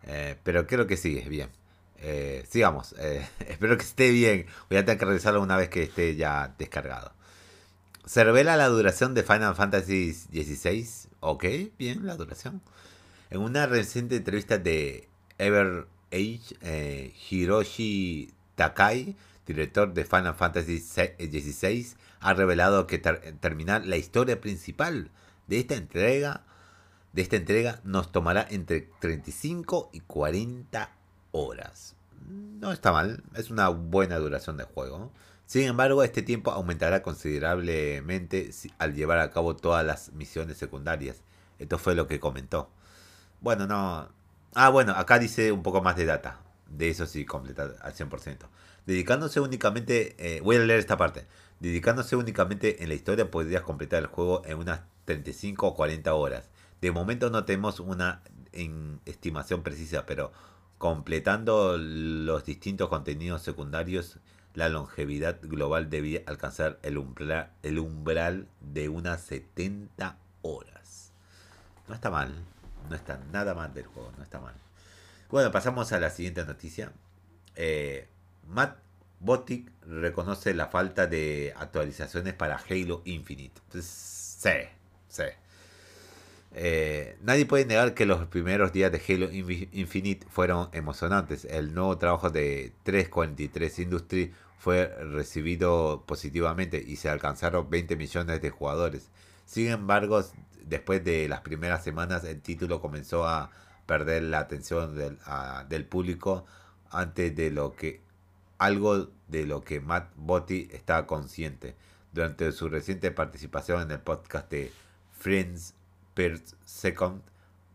Eh, 0.04 0.36
pero 0.44 0.66
creo 0.66 0.86
que 0.86 0.96
sigue 0.96 1.28
bien. 1.28 1.50
Eh, 1.98 2.44
sigamos. 2.48 2.94
Eh, 2.98 3.26
espero 3.48 3.76
que 3.76 3.84
esté 3.84 4.10
bien. 4.10 4.46
Voy 4.70 4.78
a 4.78 4.84
tener 4.84 4.98
que 4.98 5.04
revisarlo 5.04 5.42
una 5.42 5.56
vez 5.56 5.68
que 5.68 5.82
esté 5.84 6.14
ya 6.14 6.54
descargado. 6.58 7.12
Se 8.06 8.24
revela 8.24 8.56
la 8.56 8.68
duración 8.68 9.14
de 9.14 9.22
Final 9.22 9.54
Fantasy 9.54 10.12
XVI. 10.14 10.88
Ok, 11.20 11.44
bien 11.78 12.06
la 12.06 12.16
duración. 12.16 12.62
En 13.30 13.40
una 13.40 13.66
reciente 13.66 14.16
entrevista 14.16 14.56
de 14.56 15.08
Ever 15.36 15.86
Age, 16.10 17.12
Hiroshi 17.28 18.32
Takai, 18.54 19.14
director 19.46 19.92
de 19.92 20.04
Final 20.06 20.34
Fantasy 20.34 20.78
XVI, 20.78 21.86
ha 22.20 22.34
revelado 22.34 22.86
que 22.86 22.98
terminar 22.98 23.86
la 23.86 23.96
historia 23.96 24.40
principal 24.40 25.10
de 25.46 25.60
esta 25.60 25.74
entrega 25.74 26.42
de 27.12 27.22
esta 27.22 27.36
entrega 27.36 27.80
nos 27.84 28.12
tomará 28.12 28.46
entre 28.50 28.88
35 29.00 29.90
y 29.92 30.00
40 30.00 30.90
horas. 31.32 31.96
No 32.28 32.70
está 32.72 32.92
mal, 32.92 33.22
es 33.34 33.50
una 33.50 33.68
buena 33.68 34.18
duración 34.18 34.56
de 34.56 34.64
juego. 34.64 35.10
Sin 35.46 35.62
embargo, 35.62 36.02
este 36.02 36.22
tiempo 36.22 36.50
aumentará 36.50 37.02
considerablemente 37.02 38.50
al 38.78 38.94
llevar 38.94 39.18
a 39.18 39.30
cabo 39.30 39.56
todas 39.56 39.84
las 39.84 40.12
misiones 40.12 40.58
secundarias. 40.58 41.22
Esto 41.58 41.78
fue 41.78 41.94
lo 41.94 42.06
que 42.06 42.20
comentó. 42.20 42.70
Bueno, 43.40 43.66
no. 43.66 44.08
Ah, 44.54 44.68
bueno, 44.68 44.92
acá 44.92 45.18
dice 45.18 45.50
un 45.52 45.62
poco 45.62 45.80
más 45.80 45.96
de 45.96 46.04
data. 46.04 46.40
De 46.68 46.90
eso 46.90 47.06
sí, 47.06 47.24
completa 47.24 47.70
al 47.80 47.94
100%. 47.94 48.36
Dedicándose 48.84 49.40
únicamente. 49.40 50.14
Eh, 50.18 50.40
voy 50.42 50.56
a 50.56 50.60
leer 50.60 50.78
esta 50.78 50.98
parte. 50.98 51.26
Dedicándose 51.60 52.16
únicamente 52.16 52.82
en 52.82 52.88
la 52.88 52.94
historia, 52.94 53.30
podrías 53.30 53.62
completar 53.62 54.02
el 54.02 54.06
juego 54.08 54.42
en 54.44 54.58
unas 54.58 54.82
35 55.06 55.66
o 55.66 55.74
40 55.74 56.14
horas. 56.14 56.50
De 56.80 56.92
momento 56.92 57.30
no 57.30 57.44
tenemos 57.44 57.80
una 57.80 58.22
estimación 59.04 59.62
precisa, 59.62 60.06
pero 60.06 60.32
completando 60.78 61.76
los 61.76 62.44
distintos 62.44 62.88
contenidos 62.88 63.42
secundarios, 63.42 64.18
la 64.54 64.68
longevidad 64.68 65.38
global 65.42 65.90
debía 65.90 66.22
alcanzar 66.26 66.78
el 66.82 66.98
umbral, 66.98 67.52
el 67.62 67.78
umbral 67.78 68.48
de 68.60 68.88
unas 68.88 69.20
70 69.22 70.16
horas. 70.42 71.12
No 71.88 71.94
está 71.94 72.10
mal, 72.10 72.34
no 72.88 72.94
está 72.94 73.20
nada 73.32 73.54
mal 73.54 73.74
del 73.74 73.86
juego, 73.86 74.12
no 74.16 74.22
está 74.22 74.40
mal. 74.40 74.54
Bueno, 75.30 75.50
pasamos 75.50 75.92
a 75.92 76.00
la 76.00 76.10
siguiente 76.10 76.44
noticia. 76.44 76.92
Eh, 77.54 78.08
Matt 78.46 78.78
Botic 79.20 79.70
reconoce 79.86 80.54
la 80.54 80.68
falta 80.68 81.06
de 81.06 81.52
actualizaciones 81.56 82.34
para 82.34 82.56
Halo 82.56 83.02
Infinite. 83.04 83.60
Sí, 83.80 84.50
sí. 85.08 85.24
Eh, 86.52 87.16
nadie 87.22 87.46
puede 87.46 87.66
negar 87.66 87.94
que 87.94 88.06
los 88.06 88.26
primeros 88.26 88.72
días 88.72 88.90
de 88.90 89.02
Halo 89.06 89.28
Infinite 89.30 90.26
fueron 90.30 90.68
emocionantes. 90.72 91.44
El 91.44 91.74
nuevo 91.74 91.98
trabajo 91.98 92.30
de 92.30 92.72
343 92.84 93.78
Industries 93.80 94.30
fue 94.58 94.86
recibido 94.86 96.04
positivamente 96.06 96.82
y 96.84 96.96
se 96.96 97.08
alcanzaron 97.08 97.70
20 97.70 97.96
millones 97.96 98.40
de 98.40 98.50
jugadores. 98.50 99.10
Sin 99.44 99.68
embargo, 99.68 100.22
después 100.64 101.04
de 101.04 101.28
las 101.28 101.40
primeras 101.42 101.84
semanas, 101.84 102.24
el 102.24 102.40
título 102.40 102.80
comenzó 102.80 103.26
a 103.26 103.50
perder 103.86 104.24
la 104.24 104.40
atención 104.40 104.96
del 105.68 105.86
público 105.86 106.44
antes 106.90 107.34
de 107.34 107.50
lo 107.50 107.74
que 107.74 108.07
algo 108.58 109.10
de 109.28 109.46
lo 109.46 109.62
que 109.62 109.80
Matt 109.80 110.12
Botti 110.16 110.68
está 110.72 111.06
consciente 111.06 111.76
durante 112.12 112.52
su 112.52 112.68
reciente 112.68 113.10
participación 113.10 113.82
en 113.82 113.90
el 113.92 114.00
podcast 114.00 114.50
de 114.50 114.72
Friends 115.12 115.74
Per 116.14 116.40
Second. 116.64 117.22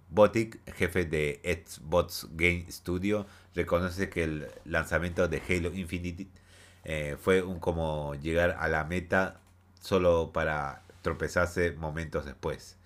Botic, 0.10 0.60
jefe 0.76 1.06
de 1.06 1.42
Xbox 1.66 2.28
Game 2.34 2.66
Studio, 2.70 3.26
reconoce 3.56 4.10
que 4.10 4.24
el 4.26 4.48
lanzamiento 4.64 5.28
de 5.28 5.42
Halo 5.50 5.74
Infinite 5.74 6.28
eh, 6.84 7.18
fue 7.20 7.42
un 7.42 7.60
como 7.60 8.14
llegar 8.16 8.58
a 8.60 8.68
la 8.68 8.84
meta 8.84 9.40
solo 9.82 10.32
para 10.32 10.84
tropezarse 11.02 11.72
momentos 11.72 12.26
después. 12.26 12.78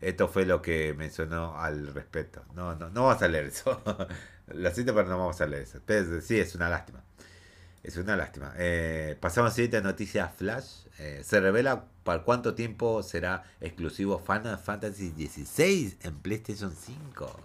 Esto 0.00 0.28
fue 0.28 0.44
lo 0.46 0.62
que 0.62 0.94
mencionó 0.94 1.58
al 1.58 1.92
respecto. 1.94 2.44
No, 2.54 2.76
no, 2.76 2.90
no 2.90 3.04
vamos 3.04 3.22
a 3.22 3.28
leer 3.28 3.46
eso. 3.46 3.82
Lo 4.48 4.70
siento, 4.70 4.94
pero 4.94 5.08
no 5.08 5.18
vamos 5.18 5.40
a 5.40 5.46
leer 5.46 5.62
eso. 5.62 5.80
Sí, 6.20 6.38
es 6.38 6.54
una 6.54 6.68
lástima. 6.68 7.02
Es 7.86 7.96
una 7.96 8.16
lástima. 8.16 8.52
Eh, 8.58 9.16
pasamos 9.20 9.46
a 9.46 9.50
la 9.50 9.54
siguiente 9.54 9.80
noticia 9.80 10.28
Flash. 10.28 10.86
Eh, 10.98 11.22
se 11.24 11.38
revela 11.38 11.84
para 12.02 12.24
cuánto 12.24 12.56
tiempo 12.56 13.00
será 13.04 13.44
exclusivo 13.60 14.18
Final 14.18 14.58
Fantasy 14.58 15.10
XVI 15.10 15.96
en 16.02 16.16
PlayStation 16.18 16.74
5. 16.74 17.40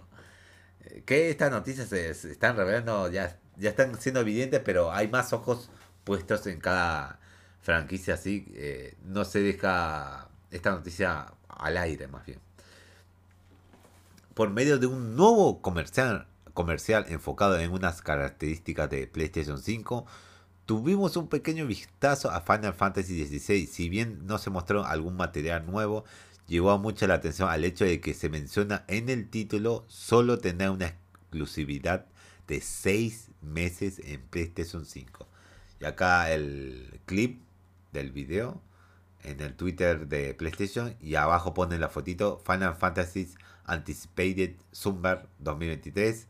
Eh, 0.80 1.02
que 1.06 1.30
estas 1.30 1.52
noticias 1.52 1.88
se, 1.88 2.10
están 2.10 2.56
revelando, 2.56 3.08
ya, 3.08 3.38
ya 3.56 3.70
están 3.70 4.00
siendo 4.00 4.22
evidentes, 4.22 4.60
pero 4.64 4.90
hay 4.90 5.06
más 5.06 5.32
ojos 5.32 5.70
puestos 6.02 6.44
en 6.48 6.58
cada 6.58 7.20
franquicia 7.60 8.14
así. 8.14 8.52
Eh, 8.56 8.96
no 9.04 9.24
se 9.24 9.42
deja 9.42 10.28
esta 10.50 10.72
noticia 10.72 11.34
al 11.46 11.76
aire 11.76 12.08
más 12.08 12.26
bien. 12.26 12.40
Por 14.34 14.50
medio 14.50 14.80
de 14.80 14.86
un 14.88 15.14
nuevo 15.14 15.62
comercial, 15.62 16.26
comercial 16.52 17.06
enfocado 17.10 17.60
en 17.60 17.70
unas 17.70 18.02
características 18.02 18.90
de 18.90 19.06
PlayStation 19.06 19.62
5, 19.62 20.04
tuvimos 20.66 21.16
un 21.16 21.28
pequeño 21.28 21.66
vistazo 21.66 22.30
a 22.30 22.40
Final 22.40 22.74
Fantasy 22.74 23.24
XVI. 23.24 23.66
Si 23.66 23.88
bien 23.88 24.26
no 24.26 24.38
se 24.38 24.50
mostró 24.50 24.84
algún 24.84 25.16
material 25.16 25.66
nuevo, 25.66 26.04
llevó 26.46 26.76
mucha 26.78 27.06
la 27.06 27.14
atención 27.14 27.48
al 27.48 27.64
hecho 27.64 27.84
de 27.84 28.00
que 28.00 28.14
se 28.14 28.28
menciona 28.28 28.84
en 28.88 29.08
el 29.08 29.28
título 29.28 29.84
solo 29.88 30.38
tener 30.38 30.70
una 30.70 30.86
exclusividad 30.86 32.06
de 32.46 32.60
6 32.60 33.30
meses 33.40 34.00
en 34.04 34.20
PlayStation 34.22 34.84
5. 34.84 35.26
Y 35.80 35.84
acá 35.84 36.30
el 36.32 37.00
clip 37.06 37.42
del 37.92 38.12
video 38.12 38.60
en 39.22 39.40
el 39.40 39.54
Twitter 39.54 40.08
de 40.08 40.34
PlayStation 40.34 40.96
y 41.00 41.14
abajo 41.14 41.54
pone 41.54 41.78
la 41.78 41.88
fotito 41.88 42.42
Final 42.44 42.74
Fantasy 42.74 43.28
Anticipated 43.64 44.56
Summer 44.72 45.26
2023 45.38 46.26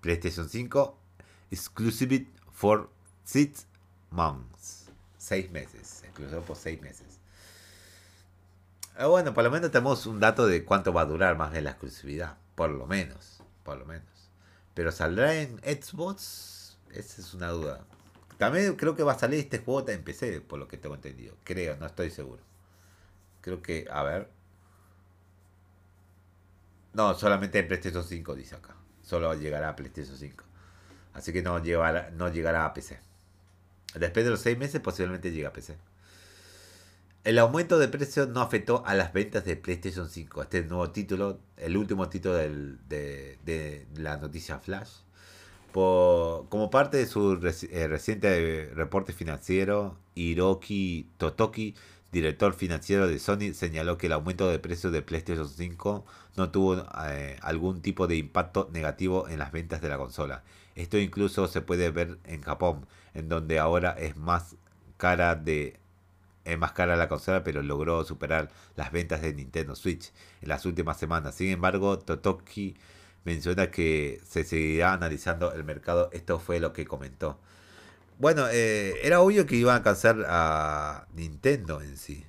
PlayStation 0.00 0.48
5 0.48 0.98
Exclusive 1.50 2.26
for 2.52 2.90
6 3.24 3.66
months 4.10 4.86
6 5.26 5.50
meses, 5.50 6.04
exclusivo 6.04 6.42
por 6.42 6.56
6 6.56 6.80
meses. 6.82 7.18
Ah, 8.96 9.06
bueno, 9.06 9.34
por 9.34 9.42
lo 9.42 9.50
menos 9.50 9.72
tenemos 9.72 10.06
un 10.06 10.20
dato 10.20 10.46
de 10.46 10.64
cuánto 10.64 10.92
va 10.92 11.02
a 11.02 11.06
durar 11.06 11.36
más 11.36 11.52
de 11.52 11.62
la 11.62 11.70
exclusividad, 11.70 12.36
por 12.54 12.70
lo 12.70 12.86
menos, 12.86 13.42
por 13.64 13.76
lo 13.76 13.84
menos. 13.84 14.06
Pero 14.74 14.92
saldrá 14.92 15.34
en 15.34 15.58
Xbox, 15.58 16.78
esa 16.92 17.20
es 17.20 17.34
una 17.34 17.48
duda. 17.48 17.84
También 18.38 18.76
creo 18.76 18.94
que 18.94 19.02
va 19.02 19.12
a 19.12 19.18
salir 19.18 19.40
este 19.40 19.58
juego 19.58 19.88
en 19.88 20.04
PC, 20.04 20.40
por 20.42 20.58
lo 20.60 20.68
que 20.68 20.76
tengo 20.76 20.94
entendido. 20.94 21.34
Creo, 21.42 21.76
no 21.76 21.86
estoy 21.86 22.10
seguro. 22.10 22.42
Creo 23.40 23.62
que, 23.62 23.88
a 23.90 24.02
ver. 24.02 24.30
No, 26.92 27.14
solamente 27.14 27.58
en 27.58 27.66
PlayStation 27.66 28.04
5 28.04 28.34
dice 28.36 28.54
acá. 28.54 28.76
Solo 29.02 29.34
llegará 29.34 29.70
a 29.70 29.76
PlayStation 29.76 30.16
5. 30.16 30.44
Así 31.14 31.32
que 31.32 31.42
no 31.42 31.62
llegará, 31.62 32.10
no 32.10 32.28
llegará 32.28 32.64
a 32.64 32.74
PC. 32.74 33.05
Después 33.98 34.24
de 34.24 34.30
los 34.30 34.40
6 34.40 34.58
meses 34.58 34.80
posiblemente 34.80 35.30
llegue 35.30 35.46
a 35.46 35.52
PC. 35.52 35.76
El 37.24 37.38
aumento 37.38 37.78
de 37.78 37.88
precio 37.88 38.26
no 38.26 38.40
afectó 38.40 38.84
a 38.86 38.94
las 38.94 39.12
ventas 39.12 39.44
de 39.44 39.56
PlayStation 39.56 40.08
5. 40.08 40.42
Este 40.42 40.62
nuevo 40.62 40.90
título, 40.90 41.40
el 41.56 41.76
último 41.76 42.08
título 42.08 42.36
de, 42.36 42.76
de 42.88 43.86
la 43.96 44.16
noticia 44.16 44.58
Flash 44.60 44.90
como 45.76 46.70
parte 46.70 46.96
de 46.96 47.06
su 47.06 47.38
eh, 47.70 47.88
reciente 47.88 48.70
reporte 48.74 49.12
financiero, 49.12 49.98
Hiroki 50.14 51.10
Totoki, 51.18 51.74
director 52.12 52.54
financiero 52.54 53.06
de 53.06 53.18
Sony, 53.18 53.52
señaló 53.52 53.98
que 53.98 54.06
el 54.06 54.14
aumento 54.14 54.48
de 54.48 54.58
precios 54.58 54.90
de 54.92 55.02
PlayStation 55.02 55.46
5 55.46 56.06
no 56.36 56.50
tuvo 56.50 56.86
eh, 57.10 57.36
algún 57.42 57.82
tipo 57.82 58.06
de 58.06 58.16
impacto 58.16 58.70
negativo 58.72 59.28
en 59.28 59.38
las 59.38 59.52
ventas 59.52 59.82
de 59.82 59.90
la 59.90 59.98
consola. 59.98 60.44
Esto 60.76 60.98
incluso 60.98 61.48
se 61.48 61.62
puede 61.62 61.90
ver 61.90 62.18
en 62.24 62.42
Japón, 62.42 62.86
en 63.14 63.28
donde 63.28 63.58
ahora 63.58 63.92
es 63.98 64.16
más 64.16 64.56
cara 64.98 65.34
de 65.34 65.80
es 66.44 66.56
más 66.58 66.72
cara 66.72 66.96
la 66.96 67.08
consola, 67.08 67.42
pero 67.42 67.60
logró 67.62 68.04
superar 68.04 68.50
las 68.76 68.92
ventas 68.92 69.20
de 69.20 69.34
Nintendo 69.34 69.74
Switch 69.74 70.12
en 70.40 70.48
las 70.48 70.64
últimas 70.64 70.96
semanas. 70.96 71.34
Sin 71.34 71.48
embargo, 71.50 71.98
Totoki 71.98 72.76
menciona 73.24 73.70
que 73.70 74.20
se 74.24 74.44
seguirá 74.44 74.92
analizando 74.92 75.52
el 75.52 75.64
mercado. 75.64 76.08
Esto 76.12 76.38
fue 76.38 76.60
lo 76.60 76.72
que 76.72 76.86
comentó. 76.86 77.38
Bueno, 78.18 78.46
eh, 78.48 78.94
era 79.02 79.20
obvio 79.20 79.44
que 79.44 79.56
iban 79.56 79.74
a 79.74 79.76
alcanzar 79.78 80.24
a 80.28 81.06
Nintendo 81.14 81.82
en 81.82 81.96
sí. 81.96 82.24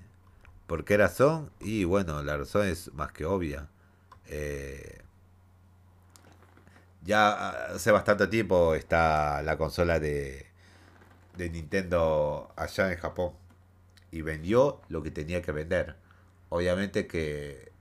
¿Por 0.66 0.84
qué 0.84 0.98
razón? 0.98 1.52
Y 1.62 1.84
bueno, 1.86 2.24
la 2.24 2.38
razón 2.38 2.68
es 2.68 2.92
más 2.94 3.12
que 3.12 3.26
obvia. 3.26 3.70
Eh, 4.26 5.02
ya 7.08 7.50
hace 7.76 7.92
bastante 7.92 8.28
tiempo 8.28 8.76
está 8.76 9.42
la 9.44 9.58
consola 9.58 10.00
de, 10.00 10.48
de 11.38 11.50
Nintendo 11.50 12.54
allá 12.58 12.92
en 12.92 13.00
Japón. 13.00 13.34
Y 14.12 14.22
vendió 14.24 14.82
lo 14.90 15.04
que 15.04 15.12
tenía 15.12 15.42
que 15.42 15.52
vender. 15.54 15.96
Obviamente 16.50 17.08
que 17.08 17.72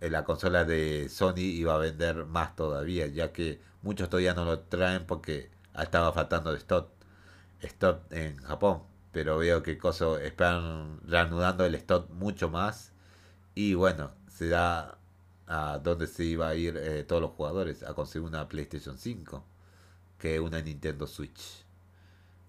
la 0.00 0.24
consola 0.24 0.64
de 0.64 1.08
Sony 1.08 1.38
iba 1.38 1.74
a 1.74 1.78
vender 1.78 2.26
más 2.26 2.56
todavía, 2.56 3.06
ya 3.06 3.32
que 3.32 3.60
muchos 3.82 4.10
todavía 4.10 4.34
no 4.34 4.44
lo 4.44 4.60
traen 4.60 5.06
porque 5.06 5.50
estaba 5.78 6.12
faltando 6.12 6.52
de 6.52 6.58
stock, 6.58 6.90
stock 7.60 8.00
en 8.12 8.36
Japón. 8.38 8.82
Pero 9.12 9.38
veo 9.38 9.62
que 9.62 9.78
coso 9.78 10.18
están 10.18 11.00
reanudando 11.06 11.64
el 11.64 11.74
stock 11.76 12.10
mucho 12.10 12.50
más. 12.50 12.92
Y 13.54 13.74
bueno, 13.74 14.12
se 14.28 14.48
da 14.48 14.95
a 15.46 15.78
donde 15.82 16.06
se 16.06 16.24
iba 16.24 16.48
a 16.48 16.54
ir 16.54 16.76
eh, 16.76 17.04
todos 17.04 17.22
los 17.22 17.30
jugadores 17.32 17.82
a 17.82 17.94
conseguir 17.94 18.26
una 18.26 18.48
PlayStation 18.48 18.98
5 18.98 19.44
que 20.18 20.40
una 20.40 20.60
Nintendo 20.60 21.06
Switch 21.06 21.64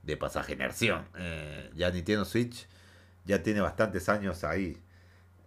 de 0.04 0.18
pasaje 0.18 0.54
generación. 0.54 1.06
Eh, 1.18 1.70
ya 1.76 1.92
Nintendo 1.92 2.26
Switch 2.26 2.66
ya 3.26 3.44
tiene 3.44 3.62
bastantes 3.62 4.10
años 4.10 4.44
ahí. 4.44 4.82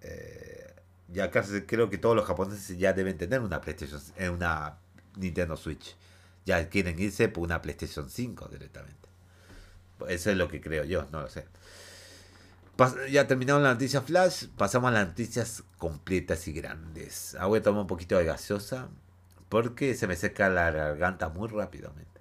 Eh, 0.03 0.75
ya 1.09 1.25
acá 1.25 1.45
creo 1.67 1.91
que 1.91 1.99
todos 1.99 2.15
los 2.15 2.27
japoneses 2.27 2.79
ya 2.79 2.93
deben 2.93 3.17
tener 3.19 3.41
una 3.41 3.61
PlayStation, 3.61 4.01
eh, 4.17 4.29
una 4.29 4.79
Nintendo 5.17 5.57
Switch. 5.57 5.97
Ya 6.45 6.69
quieren 6.69 6.99
irse 6.99 7.29
por 7.29 7.45
una 7.45 7.61
PlayStation 7.61 8.09
5 8.09 8.49
directamente. 8.49 9.09
Eso 10.09 10.31
es 10.31 10.37
lo 10.37 10.49
que 10.49 10.61
creo 10.61 10.85
yo, 10.85 11.07
no 11.11 11.23
lo 11.23 11.29
sé. 11.29 11.47
Ya 13.11 13.27
terminamos 13.27 13.63
la 13.63 13.73
noticia 13.73 14.01
flash, 14.01 14.47
pasamos 14.57 14.89
a 14.89 14.93
las 14.93 15.09
noticias 15.09 15.65
completas 15.79 16.49
y 16.49 16.53
grandes. 16.53 17.35
Ahora 17.35 17.47
voy 17.47 17.59
a 17.59 17.63
tomar 17.63 17.81
un 17.83 17.87
poquito 17.87 18.17
de 18.17 18.25
gaseosa 18.25 18.89
porque 19.49 19.95
se 19.95 20.07
me 20.07 20.17
seca 20.17 20.49
la 20.49 20.71
garganta 20.71 21.29
muy 21.29 21.49
rápidamente. 21.49 22.21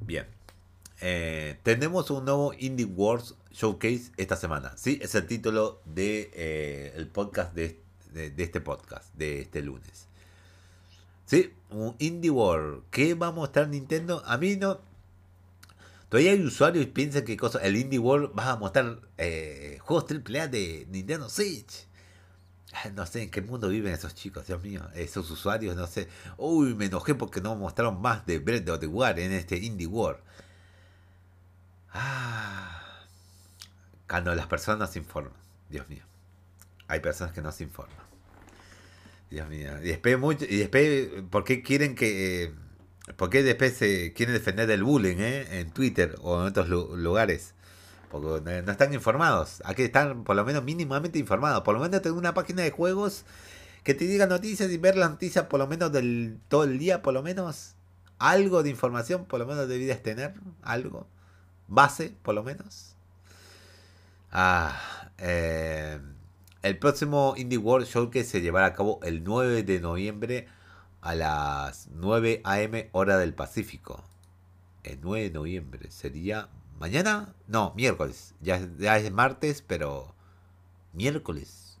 Bien. 0.00 0.26
Eh, 1.02 1.58
tenemos 1.62 2.10
un 2.10 2.24
nuevo 2.24 2.52
Indie 2.58 2.86
Wars 2.86 3.34
Showcase 3.52 4.12
esta 4.16 4.36
semana. 4.36 4.76
Sí, 4.76 4.98
es 5.02 5.14
el 5.14 5.26
título 5.26 5.80
de 5.84 6.30
eh, 6.34 6.92
el 6.96 7.08
podcast 7.08 7.54
de, 7.54 7.80
este 8.36 8.60
podcast, 8.60 9.14
de 9.14 9.40
este 9.42 9.62
lunes. 9.62 10.08
Sí, 11.26 11.54
un 11.70 11.94
Indie 11.98 12.30
World. 12.30 12.84
¿Qué 12.90 13.14
va 13.14 13.28
a 13.28 13.32
mostrar 13.32 13.68
Nintendo? 13.68 14.22
A 14.26 14.36
mí 14.36 14.56
no. 14.56 14.80
Todavía 16.10 16.32
hay 16.32 16.42
usuarios 16.42 16.86
que 16.86 16.90
piensan 16.90 17.24
que 17.24 17.36
cosa, 17.36 17.60
el 17.60 17.76
Indie 17.76 18.00
World 18.00 18.36
va 18.36 18.50
a 18.50 18.56
mostrar 18.56 18.98
eh, 19.16 19.78
juegos 19.80 20.06
AAA 20.10 20.48
de 20.48 20.86
Nintendo 20.90 21.30
Switch. 21.30 21.86
No 22.94 23.06
sé 23.06 23.22
en 23.22 23.30
qué 23.30 23.42
mundo 23.42 23.68
viven 23.68 23.94
esos 23.94 24.14
chicos, 24.14 24.46
Dios 24.48 24.60
mío. 24.60 24.82
Esos 24.94 25.30
usuarios, 25.30 25.76
no 25.76 25.86
sé. 25.86 26.08
Uy, 26.36 26.74
me 26.74 26.86
enojé 26.86 27.14
porque 27.14 27.40
no 27.40 27.54
mostraron 27.54 28.02
más 28.02 28.26
de 28.26 28.40
Breath 28.40 28.68
of 28.68 28.80
the 28.80 28.86
Wild 28.88 29.20
en 29.20 29.32
este 29.32 29.56
Indie 29.56 29.86
World. 29.86 30.20
Ah. 31.92 32.82
Cuando 34.08 34.34
las 34.34 34.48
personas 34.48 34.92
se 34.92 34.98
informan. 34.98 35.32
Dios 35.68 35.88
mío. 35.88 36.02
Hay 36.88 36.98
personas 36.98 37.32
que 37.32 37.40
no 37.40 37.52
se 37.52 37.62
informan. 37.62 37.96
Dios 39.30 39.48
mío. 39.48 39.80
Y 39.80 39.88
después, 39.88 40.18
mucho, 40.18 40.44
y 40.44 40.56
después 40.56 41.08
¿por 41.30 41.44
qué 41.44 41.62
quieren 41.62 41.94
que... 41.94 42.44
Eh, 42.44 42.54
¿Por 43.16 43.30
qué 43.30 43.42
después 43.42 43.74
se 43.76 44.12
quieren 44.12 44.34
defender 44.34 44.66
del 44.66 44.82
bullying 44.82 45.18
eh, 45.18 45.60
en 45.60 45.70
Twitter 45.70 46.16
o 46.22 46.40
en 46.40 46.48
otros 46.48 46.68
lugares? 46.68 47.54
Porque 48.10 48.62
no 48.62 48.72
están 48.72 48.92
informados. 48.92 49.62
Aquí 49.64 49.82
están 49.82 50.24
por 50.24 50.36
lo 50.36 50.44
menos 50.44 50.64
mínimamente 50.64 51.18
informados. 51.18 51.62
Por 51.62 51.74
lo 51.74 51.80
menos 51.80 52.02
tengo 52.02 52.18
una 52.18 52.34
página 52.34 52.62
de 52.62 52.70
juegos 52.70 53.24
que 53.84 53.94
te 53.94 54.04
diga 54.04 54.26
noticias 54.26 54.70
y 54.70 54.78
ver 54.78 54.96
las 54.96 55.10
noticias 55.10 55.46
por 55.46 55.60
lo 55.60 55.66
menos 55.66 55.92
del 55.92 56.38
todo 56.48 56.64
el 56.64 56.78
día, 56.78 57.02
por 57.02 57.14
lo 57.14 57.22
menos. 57.22 57.76
Algo 58.18 58.62
de 58.62 58.70
información, 58.70 59.24
por 59.24 59.40
lo 59.40 59.46
menos 59.46 59.68
deberías 59.68 60.02
tener. 60.02 60.34
Algo. 60.62 61.06
Base, 61.68 62.14
por 62.22 62.34
lo 62.34 62.42
menos. 62.42 62.96
Ah, 64.32 65.08
eh, 65.18 65.98
el 66.62 66.78
próximo 66.78 67.34
Indie 67.36 67.58
World 67.58 67.86
Showcase 67.86 68.24
se 68.24 68.40
llevará 68.42 68.66
a 68.66 68.72
cabo 68.74 69.00
el 69.02 69.24
9 69.24 69.62
de 69.62 69.80
noviembre 69.80 70.48
a 71.00 71.14
las 71.14 71.88
9 71.94 72.42
am 72.44 72.72
hora 72.92 73.18
del 73.18 73.34
Pacífico. 73.34 74.02
El 74.82 75.00
9 75.02 75.24
de 75.24 75.30
noviembre 75.30 75.90
sería 75.90 76.48
mañana, 76.78 77.34
no, 77.46 77.72
miércoles. 77.76 78.34
Ya, 78.40 78.56
es 78.96 79.12
martes, 79.12 79.62
pero 79.62 80.14
miércoles. 80.92 81.78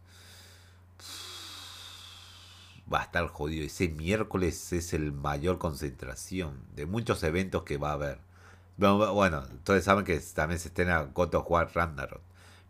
Va 2.92 3.00
a 3.00 3.04
estar 3.04 3.26
jodido. 3.28 3.64
Ese 3.64 3.88
miércoles 3.88 4.72
es 4.72 4.92
el 4.94 5.12
mayor 5.12 5.58
concentración 5.58 6.64
de 6.74 6.86
muchos 6.86 7.22
eventos 7.22 7.62
que 7.62 7.78
va 7.78 7.90
a 7.90 7.94
haber. 7.94 8.18
Bueno, 8.76 9.44
todos 9.64 9.84
saben 9.84 10.04
que 10.04 10.18
también 10.34 10.58
se 10.58 10.68
estrena 10.68 11.02
God 11.02 11.34
of 11.34 11.50
War. 11.50 11.70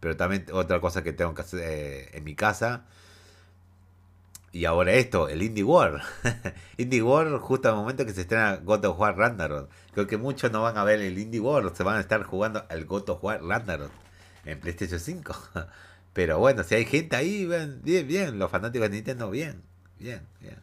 Pero 0.00 0.16
también 0.16 0.46
otra 0.52 0.80
cosa 0.80 1.02
que 1.02 1.12
tengo 1.12 1.34
que 1.34 1.42
hacer 1.42 1.60
eh, 1.62 2.10
en 2.12 2.24
mi 2.24 2.34
casa. 2.34 2.84
Y 4.52 4.64
ahora 4.64 4.92
esto, 4.92 5.28
el 5.28 5.42
Indie 5.42 5.62
War. 5.62 6.02
Indie 6.76 7.02
War, 7.02 7.38
justo 7.38 7.68
al 7.68 7.76
momento 7.76 8.04
que 8.04 8.12
se 8.12 8.22
estrena 8.22 8.56
God 8.56 8.84
of 8.84 8.98
War 8.98 9.16
Ragnarok. 9.16 9.70
Creo 9.92 10.06
que 10.06 10.16
muchos 10.16 10.50
no 10.50 10.62
van 10.62 10.76
a 10.76 10.84
ver 10.84 11.00
el 11.00 11.18
Indie 11.18 11.40
War, 11.40 11.74
se 11.74 11.84
van 11.84 11.96
a 11.96 12.00
estar 12.00 12.24
jugando 12.24 12.64
al 12.68 12.84
God 12.84 13.10
of 13.10 13.22
War 13.22 13.42
Ragnarok 13.42 13.92
en 14.44 14.58
PlayStation 14.58 14.98
5. 14.98 15.34
Pero 16.12 16.38
bueno, 16.38 16.64
si 16.64 16.74
hay 16.74 16.84
gente 16.84 17.14
ahí, 17.14 17.46
bien, 17.46 17.80
bien, 17.82 18.06
bien. 18.08 18.38
Los 18.38 18.50
fanáticos 18.50 18.90
de 18.90 18.96
Nintendo, 18.96 19.30
bien, 19.30 19.62
bien, 19.98 20.26
bien. 20.40 20.58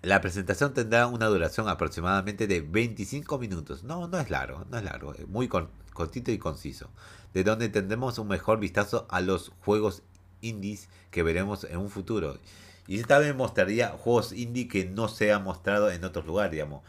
La 0.00 0.20
presentación 0.20 0.74
tendrá 0.74 1.06
una 1.06 1.26
duración 1.26 1.68
aproximadamente 1.68 2.46
de 2.46 2.60
25 2.60 3.38
minutos. 3.38 3.84
No, 3.84 4.08
no 4.08 4.18
es 4.18 4.30
largo, 4.30 4.64
no 4.70 4.78
es 4.78 4.84
largo, 4.84 5.14
es 5.14 5.28
muy 5.28 5.48
cortito 5.48 6.32
y 6.32 6.38
conciso. 6.38 6.90
De 7.34 7.44
donde 7.44 7.68
tendremos 7.68 8.18
un 8.18 8.28
mejor 8.28 8.58
vistazo 8.58 9.06
a 9.10 9.20
los 9.20 9.52
juegos 9.60 10.02
indies 10.42 10.88
que 11.10 11.22
veremos 11.22 11.64
en 11.64 11.78
un 11.78 11.88
futuro. 11.88 12.38
Y 12.86 13.00
esta 13.00 13.18
vez 13.18 13.34
mostraría 13.34 13.88
juegos 13.88 14.32
indie 14.32 14.68
que 14.68 14.84
no 14.84 15.08
se 15.08 15.32
han 15.32 15.44
mostrado 15.44 15.90
en 15.90 16.04
otros 16.04 16.26
lugares, 16.26 16.52
digamos. 16.52 16.82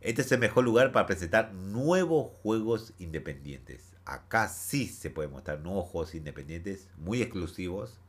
Este 0.00 0.22
es 0.22 0.32
el 0.32 0.40
mejor 0.40 0.64
lugar 0.64 0.90
para 0.90 1.06
presentar 1.06 1.52
nuevos 1.52 2.32
juegos 2.42 2.92
independientes. 2.98 3.92
Acá 4.04 4.48
sí 4.48 4.86
se 4.86 5.10
puede 5.10 5.28
mostrar 5.28 5.60
nuevos 5.60 5.88
juegos 5.88 6.14
independientes 6.14 6.88
muy 6.98 7.22
exclusivos 7.22 8.00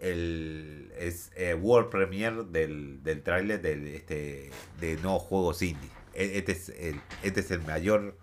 el 0.00 0.92
es 0.98 1.30
eh, 1.36 1.54
World 1.54 1.90
Premiere 1.90 2.44
del, 2.44 3.02
del 3.02 3.22
tráiler 3.22 3.60
de 3.62 3.96
este 3.96 4.50
de 4.80 4.96
nuevos 4.98 5.22
juegos 5.22 5.62
indie. 5.62 5.88
E, 6.14 6.38
este 6.38 6.52
es 6.52 6.68
el, 6.68 7.00
este 7.22 7.40
es 7.40 7.50
el 7.50 7.62
mayor 7.62 8.16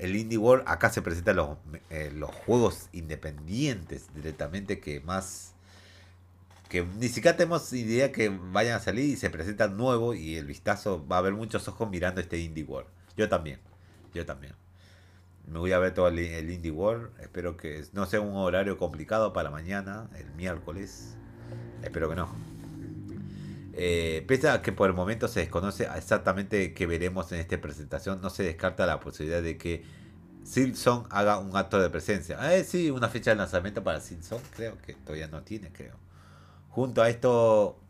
el 0.00 0.16
Indie 0.16 0.38
World. 0.38 0.64
Acá 0.66 0.90
se 0.90 1.02
presentan 1.02 1.36
los, 1.36 1.58
eh, 1.90 2.12
los 2.14 2.30
juegos 2.30 2.88
independientes 2.92 4.06
directamente 4.14 4.80
que 4.80 5.00
más 5.00 5.54
que 6.70 6.84
ni 6.84 7.08
siquiera 7.08 7.36
tenemos 7.36 7.72
idea 7.72 8.12
que 8.12 8.28
vayan 8.28 8.76
a 8.76 8.78
salir 8.80 9.04
y 9.04 9.16
se 9.16 9.28
presentan 9.28 9.76
nuevos 9.76 10.16
y 10.16 10.36
el 10.36 10.46
vistazo 10.46 11.04
va 11.06 11.16
a 11.16 11.18
haber 11.18 11.32
muchos 11.32 11.66
ojos 11.66 11.90
mirando 11.90 12.20
este 12.20 12.38
Indie 12.38 12.62
World. 12.62 12.88
Yo 13.16 13.28
también, 13.28 13.58
yo 14.14 14.24
también. 14.24 14.54
Me 15.48 15.58
voy 15.58 15.72
a 15.72 15.80
ver 15.80 15.92
todo 15.92 16.06
el, 16.06 16.48
Indie 16.48 16.70
World. 16.70 17.10
Espero 17.20 17.56
que 17.56 17.84
no 17.92 18.06
sea 18.06 18.20
un 18.20 18.36
horario 18.36 18.78
complicado 18.78 19.32
para 19.32 19.50
mañana, 19.50 20.08
el 20.16 20.30
miércoles. 20.36 21.16
Espero 21.82 22.08
que 22.08 22.14
no. 22.14 22.59
Eh, 23.72 24.24
pese 24.26 24.48
a 24.48 24.62
que 24.62 24.72
por 24.72 24.90
el 24.90 24.96
momento 24.96 25.28
se 25.28 25.40
desconoce 25.40 25.88
exactamente 25.96 26.74
qué 26.74 26.86
veremos 26.86 27.30
en 27.32 27.40
esta 27.40 27.60
presentación, 27.60 28.20
no 28.20 28.30
se 28.30 28.42
descarta 28.42 28.86
la 28.86 29.00
posibilidad 29.00 29.42
de 29.42 29.56
que 29.56 29.84
Silson 30.42 31.06
haga 31.10 31.38
un 31.38 31.56
acto 31.56 31.80
de 31.80 31.90
presencia. 31.90 32.54
Eh, 32.54 32.64
sí, 32.64 32.90
una 32.90 33.08
fecha 33.08 33.30
de 33.30 33.36
lanzamiento 33.36 33.82
para 33.84 34.00
Silson, 34.00 34.40
creo 34.56 34.76
que 34.78 34.94
todavía 34.94 35.28
no 35.28 35.42
tiene, 35.42 35.70
creo. 35.72 35.94
Junto 36.70 37.02
a 37.02 37.08
esto, 37.08 37.80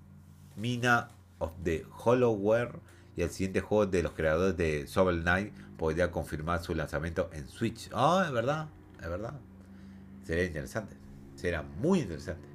Mina 0.56 1.10
of 1.38 1.52
the 1.62 1.86
Hollowware 2.04 2.80
y 3.16 3.22
el 3.22 3.30
siguiente 3.30 3.60
juego 3.60 3.86
de 3.86 4.02
los 4.02 4.12
creadores 4.12 4.56
de 4.56 4.86
Shovel 4.86 5.22
Knight 5.22 5.52
podría 5.76 6.10
confirmar 6.10 6.62
su 6.62 6.74
lanzamiento 6.74 7.30
en 7.32 7.48
Switch. 7.48 7.88
Ah, 7.92 8.24
es 8.26 8.32
verdad, 8.32 8.68
es 9.00 9.08
verdad. 9.08 9.34
Sería 10.24 10.44
interesante. 10.44 10.96
Sería 11.34 11.62
muy 11.62 12.00
interesante. 12.00 12.46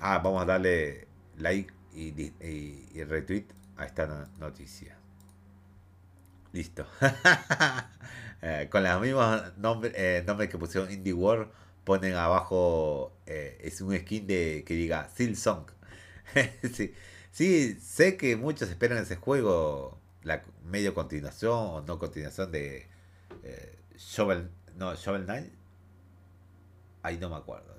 Ah, 0.00 0.18
vamos 0.24 0.42
a 0.42 0.46
darle 0.46 1.06
like 1.36 1.72
y, 1.94 3.04
retweet 3.04 3.46
a 3.76 3.84
esta 3.86 4.28
noticia. 4.38 4.96
Listo. 6.52 6.86
Eh, 8.42 8.68
con 8.70 8.82
los 8.82 9.00
mismos 9.02 9.58
nombres 9.58 9.92
eh, 9.94 10.24
que 10.50 10.56
pusieron 10.56 10.90
Indie 10.90 11.12
World, 11.12 11.50
ponen 11.84 12.14
abajo, 12.14 13.12
eh, 13.26 13.58
es 13.60 13.82
un 13.82 13.94
skin 13.94 14.26
de 14.26 14.64
que 14.66 14.72
diga 14.72 15.10
Silsong. 15.14 15.66
sí. 16.72 16.94
sí, 17.30 17.78
sé 17.82 18.16
que 18.16 18.36
muchos 18.36 18.70
esperan 18.70 18.96
ese 18.96 19.16
juego 19.16 20.00
la 20.22 20.42
medio 20.64 20.94
continuación 20.94 21.52
o 21.52 21.82
no 21.82 21.98
continuación 21.98 22.50
de 22.50 22.88
Shovel, 23.98 24.48
no, 24.74 24.94
Shovel 24.94 25.24
Knight. 25.24 25.52
Ahí 27.02 27.18
no 27.18 27.28
me 27.28 27.36
acuerdo. 27.36 27.74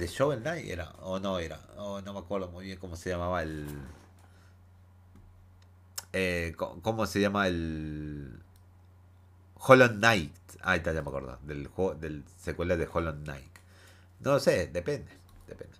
¿De 0.00 0.06
Shovel 0.06 0.40
Knight 0.40 0.66
era? 0.66 0.92
O 1.02 1.20
no 1.20 1.38
era. 1.38 1.60
O 1.76 2.00
no 2.00 2.14
me 2.14 2.20
acuerdo 2.20 2.48
muy 2.48 2.64
bien 2.64 2.78
cómo 2.78 2.96
se 2.96 3.10
llamaba 3.10 3.42
el. 3.42 3.66
Eh, 6.14 6.54
¿Cómo 6.56 7.04
se 7.04 7.20
llama 7.20 7.46
el. 7.48 8.40
Hollow 9.56 9.88
Knight. 9.90 10.32
Ahí 10.62 10.78
está, 10.78 10.94
ya 10.94 11.02
me 11.02 11.08
acuerdo. 11.08 11.38
Del, 11.42 11.66
juego, 11.66 11.94
del 11.94 12.24
secuela 12.38 12.78
de 12.78 12.88
Hollow 12.90 13.12
Knight. 13.12 13.58
No 14.20 14.40
sé, 14.40 14.68
depende. 14.68 15.12
Depende. 15.46 15.76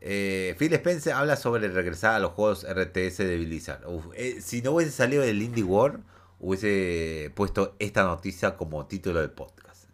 Eh, 0.00 0.54
Phil 0.56 0.72
Spencer 0.74 1.12
habla 1.12 1.34
sobre 1.34 1.66
regresar 1.66 2.14
a 2.14 2.20
los 2.20 2.30
juegos 2.30 2.64
RTS 2.64 3.18
de 3.18 3.36
Blizzard. 3.36 3.82
Eh, 4.14 4.40
si 4.40 4.62
no 4.62 4.70
hubiese 4.70 4.92
salido 4.92 5.24
del 5.24 5.42
Indie 5.42 5.64
World, 5.64 6.04
hubiese 6.38 7.32
puesto 7.34 7.74
esta 7.80 8.04
noticia 8.04 8.56
como 8.56 8.86
título 8.86 9.18
del 9.18 9.32
podcast. 9.32 9.86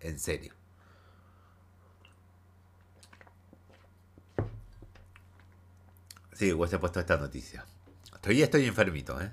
En 0.00 0.18
serio. 0.18 0.52
Sí, 6.42 6.52
hubiese 6.52 6.80
puesto 6.80 6.98
esta 6.98 7.16
noticia. 7.18 7.64
Todavía 8.20 8.46
estoy 8.46 8.66
enfermito, 8.66 9.20
¿eh? 9.20 9.30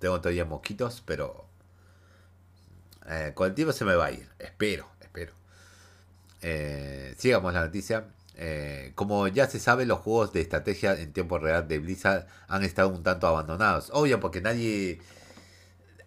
Tengo 0.00 0.20
todavía 0.20 0.44
mosquitos, 0.44 1.00
pero 1.06 1.46
eh, 3.08 3.30
con 3.36 3.46
el 3.46 3.54
tiempo 3.54 3.72
se 3.72 3.84
me 3.84 3.94
va 3.94 4.06
a 4.06 4.10
ir. 4.10 4.28
Espero, 4.40 4.88
espero. 5.00 5.32
Eh, 6.40 7.14
sigamos 7.16 7.54
la 7.54 7.66
noticia. 7.66 8.08
Eh, 8.34 8.90
como 8.96 9.28
ya 9.28 9.46
se 9.46 9.60
sabe, 9.60 9.86
los 9.86 10.00
juegos 10.00 10.32
de 10.32 10.40
estrategia 10.40 10.98
en 10.98 11.12
tiempo 11.12 11.38
real 11.38 11.68
de 11.68 11.78
Blizzard 11.78 12.26
han 12.48 12.64
estado 12.64 12.88
un 12.88 13.04
tanto 13.04 13.28
abandonados. 13.28 13.90
Obvio, 13.92 14.18
porque 14.18 14.40
nadie 14.40 15.00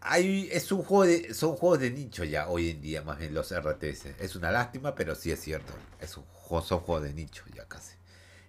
hay, 0.01 0.49
es 0.51 0.73
un 0.73 0.83
juego 0.83 1.05
de, 1.05 1.33
son 1.33 1.55
juegos 1.55 1.79
de 1.79 1.91
nicho 1.91 2.25
ya 2.25 2.49
hoy 2.49 2.69
en 2.69 2.81
día, 2.81 3.01
más 3.01 3.17
bien 3.17 3.33
los 3.33 3.57
RTS. 3.57 4.07
Es 4.19 4.35
una 4.35 4.51
lástima, 4.51 4.93
pero 4.93 5.15
sí 5.15 5.31
es 5.31 5.39
cierto. 5.39 5.71
Es 6.01 6.17
un, 6.17 6.25
son 6.63 6.81
juegos 6.81 7.03
de 7.03 7.13
nicho 7.13 7.45
ya 7.55 7.63
casi. 7.65 7.95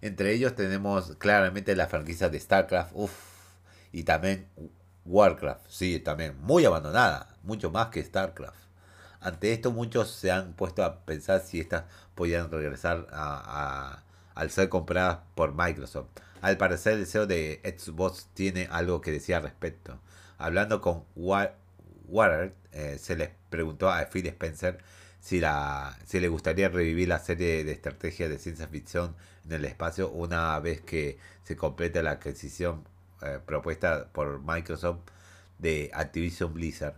Entre 0.01 0.33
ellos 0.33 0.55
tenemos 0.55 1.17
claramente 1.17 1.75
la 1.75 1.87
franquicia 1.87 2.29
de 2.29 2.39
StarCraft, 2.39 2.93
uff, 2.95 3.13
y 3.93 4.05
también 4.05 4.47
Warcraft, 5.07 5.67
sí, 5.69 6.01
también 6.01 6.37
muy 6.43 6.65
abandonada, 6.65 7.35
mucho 7.43 7.71
más 7.71 7.89
que 7.89 8.03
StarCraft. 8.03 8.67
Ante 9.21 9.53
esto 9.53 9.73
muchos 9.73 10.11
se 10.11 10.31
han 10.31 10.53
puesto 10.53 10.85
a 10.85 11.01
pensar 11.05 11.41
si 11.41 11.61
estas 11.61 11.85
podían 12.15 12.51
regresar 12.51 13.07
a, 13.11 14.03
al 14.35 14.51
ser 14.51 14.69
compradas 14.69 15.19
por 15.35 15.55
Microsoft. 15.55 16.09
Al 16.43 16.57
parecer 16.59 16.95
el 16.95 17.07
CEO 17.07 17.27
de 17.27 17.61
Xbox 17.65 18.29
tiene 18.35 18.69
algo 18.71 19.01
que 19.01 19.11
decir 19.11 19.35
al 19.35 19.43
respecto. 19.43 19.99
Hablando 20.39 20.81
con 20.81 21.05
Water, 21.17 22.55
eh, 22.73 22.99
se 23.01 23.17
les 23.17 23.31
preguntó 23.49 23.91
a 23.91 24.05
Phil 24.07 24.27
Spencer 24.27 24.79
si, 25.27 25.41
la, 25.41 25.99
si 26.07 26.21
le 26.21 26.29
gustaría 26.29 26.69
revivir 26.69 27.09
la 27.09 27.19
serie 27.19 27.65
de 27.65 27.73
estrategia 27.73 28.29
de 28.29 28.39
ciencia 28.39 28.69
ficción 28.69 29.17
en 29.45 29.55
el 29.55 29.65
espacio 29.65 30.09
una 30.09 30.57
vez 30.61 30.83
que 30.83 31.19
se 31.43 31.57
complete 31.57 32.01
la 32.01 32.13
adquisición 32.13 32.85
eh, 33.23 33.41
propuesta 33.45 34.09
por 34.13 34.41
Microsoft 34.41 35.01
de 35.59 35.91
Activision 35.95 36.55
Blizzard, 36.55 36.95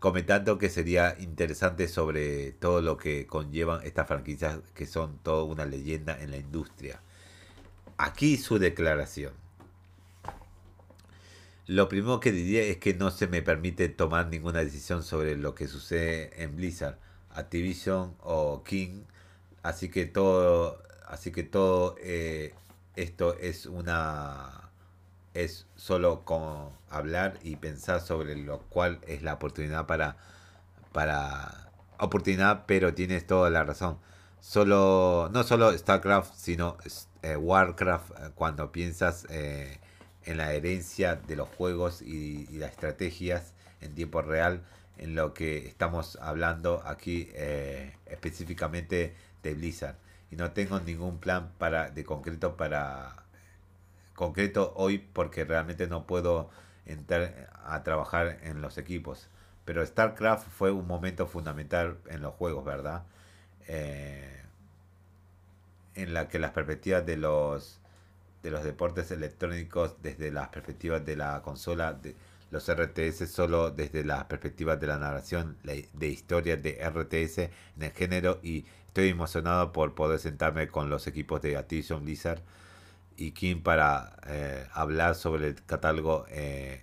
comentando 0.00 0.58
que 0.58 0.68
sería 0.68 1.16
interesante 1.18 1.88
sobre 1.88 2.52
todo 2.52 2.82
lo 2.82 2.98
que 2.98 3.26
conllevan 3.26 3.86
estas 3.86 4.06
franquicias 4.06 4.58
que 4.74 4.84
son 4.84 5.16
toda 5.22 5.44
una 5.44 5.64
leyenda 5.64 6.20
en 6.20 6.32
la 6.32 6.36
industria. 6.36 7.00
Aquí 7.96 8.36
su 8.36 8.58
declaración. 8.58 9.32
Lo 11.66 11.88
primero 11.88 12.20
que 12.20 12.32
diría 12.32 12.64
es 12.64 12.76
que 12.76 12.92
no 12.92 13.10
se 13.10 13.28
me 13.28 13.40
permite 13.40 13.88
tomar 13.88 14.26
ninguna 14.26 14.58
decisión 14.58 15.02
sobre 15.02 15.38
lo 15.38 15.54
que 15.54 15.68
sucede 15.68 16.42
en 16.42 16.56
Blizzard, 16.56 16.98
Activision 17.34 18.14
o 18.20 18.62
King, 18.64 19.04
así 19.62 19.88
que 19.88 20.06
todo, 20.06 20.82
así 21.06 21.32
que 21.32 21.42
todo 21.42 21.96
eh, 22.00 22.54
esto 22.96 23.34
es 23.38 23.66
una 23.66 24.70
es 25.34 25.66
solo 25.76 26.24
como 26.24 26.76
hablar 26.90 27.38
y 27.42 27.56
pensar 27.56 28.00
sobre 28.00 28.36
lo 28.36 28.60
cual 28.62 29.00
es 29.06 29.22
la 29.22 29.34
oportunidad 29.34 29.86
para 29.86 30.16
para 30.92 31.70
oportunidad, 31.98 32.64
pero 32.66 32.94
tienes 32.94 33.26
toda 33.26 33.50
la 33.50 33.62
razón. 33.64 33.98
Solo 34.40 35.28
no 35.32 35.44
solo 35.44 35.76
StarCraft, 35.76 36.34
sino 36.34 36.78
eh, 37.22 37.36
Warcraft 37.36 38.10
eh, 38.10 38.30
cuando 38.34 38.72
piensas 38.72 39.26
en 39.30 40.36
la 40.36 40.52
herencia 40.52 41.16
de 41.16 41.36
los 41.36 41.48
juegos 41.48 42.02
y, 42.02 42.46
las 42.58 42.70
estrategias 42.72 43.52
en 43.80 43.94
tiempo 43.94 44.22
real 44.22 44.62
en 45.00 45.14
lo 45.14 45.32
que 45.32 45.66
estamos 45.66 46.16
hablando 46.20 46.82
aquí 46.84 47.30
eh, 47.32 47.96
específicamente 48.06 49.14
de 49.42 49.54
Blizzard. 49.54 49.96
Y 50.30 50.36
no 50.36 50.52
tengo 50.52 50.78
ningún 50.78 51.18
plan 51.18 51.52
para 51.58 51.90
de 51.90 52.04
concreto 52.04 52.56
para 52.56 53.16
concreto 54.14 54.74
hoy 54.76 54.98
porque 54.98 55.44
realmente 55.44 55.86
no 55.86 56.06
puedo 56.06 56.50
entrar 56.84 57.50
a 57.64 57.82
trabajar 57.82 58.40
en 58.42 58.60
los 58.60 58.76
equipos. 58.76 59.28
Pero 59.64 59.84
StarCraft 59.84 60.46
fue 60.50 60.70
un 60.70 60.86
momento 60.86 61.26
fundamental 61.26 61.96
en 62.08 62.20
los 62.20 62.34
juegos 62.34 62.64
verdad 62.66 63.04
eh, 63.68 64.42
en 65.94 66.12
la 66.12 66.28
que 66.28 66.38
las 66.38 66.50
perspectivas 66.52 67.06
de 67.06 67.16
los 67.16 67.80
de 68.42 68.50
los 68.50 68.64
deportes 68.64 69.10
electrónicos 69.10 69.96
desde 70.02 70.30
las 70.30 70.48
perspectivas 70.48 71.04
de 71.04 71.16
la 71.16 71.42
consola, 71.42 71.92
de 71.92 72.14
los 72.50 72.68
RTS 72.68 73.28
solo 73.30 73.70
desde 73.70 74.04
las 74.04 74.24
perspectivas 74.24 74.80
de 74.80 74.86
la 74.86 74.98
narración 74.98 75.56
de 75.62 76.08
historia 76.08 76.56
de 76.56 76.78
RTS 76.84 77.38
en 77.38 77.82
el 77.82 77.92
género 77.92 78.40
y 78.42 78.64
estoy 78.86 79.08
emocionado 79.08 79.72
por 79.72 79.94
poder 79.94 80.18
sentarme 80.18 80.68
con 80.68 80.90
los 80.90 81.06
equipos 81.06 81.40
de 81.42 81.56
Activision 81.56 82.04
Blizzard 82.04 82.42
y 83.16 83.32
King 83.32 83.62
para 83.62 84.16
eh, 84.26 84.66
hablar 84.72 85.14
sobre 85.14 85.48
el 85.48 85.64
catálogo 85.64 86.26
eh, 86.30 86.82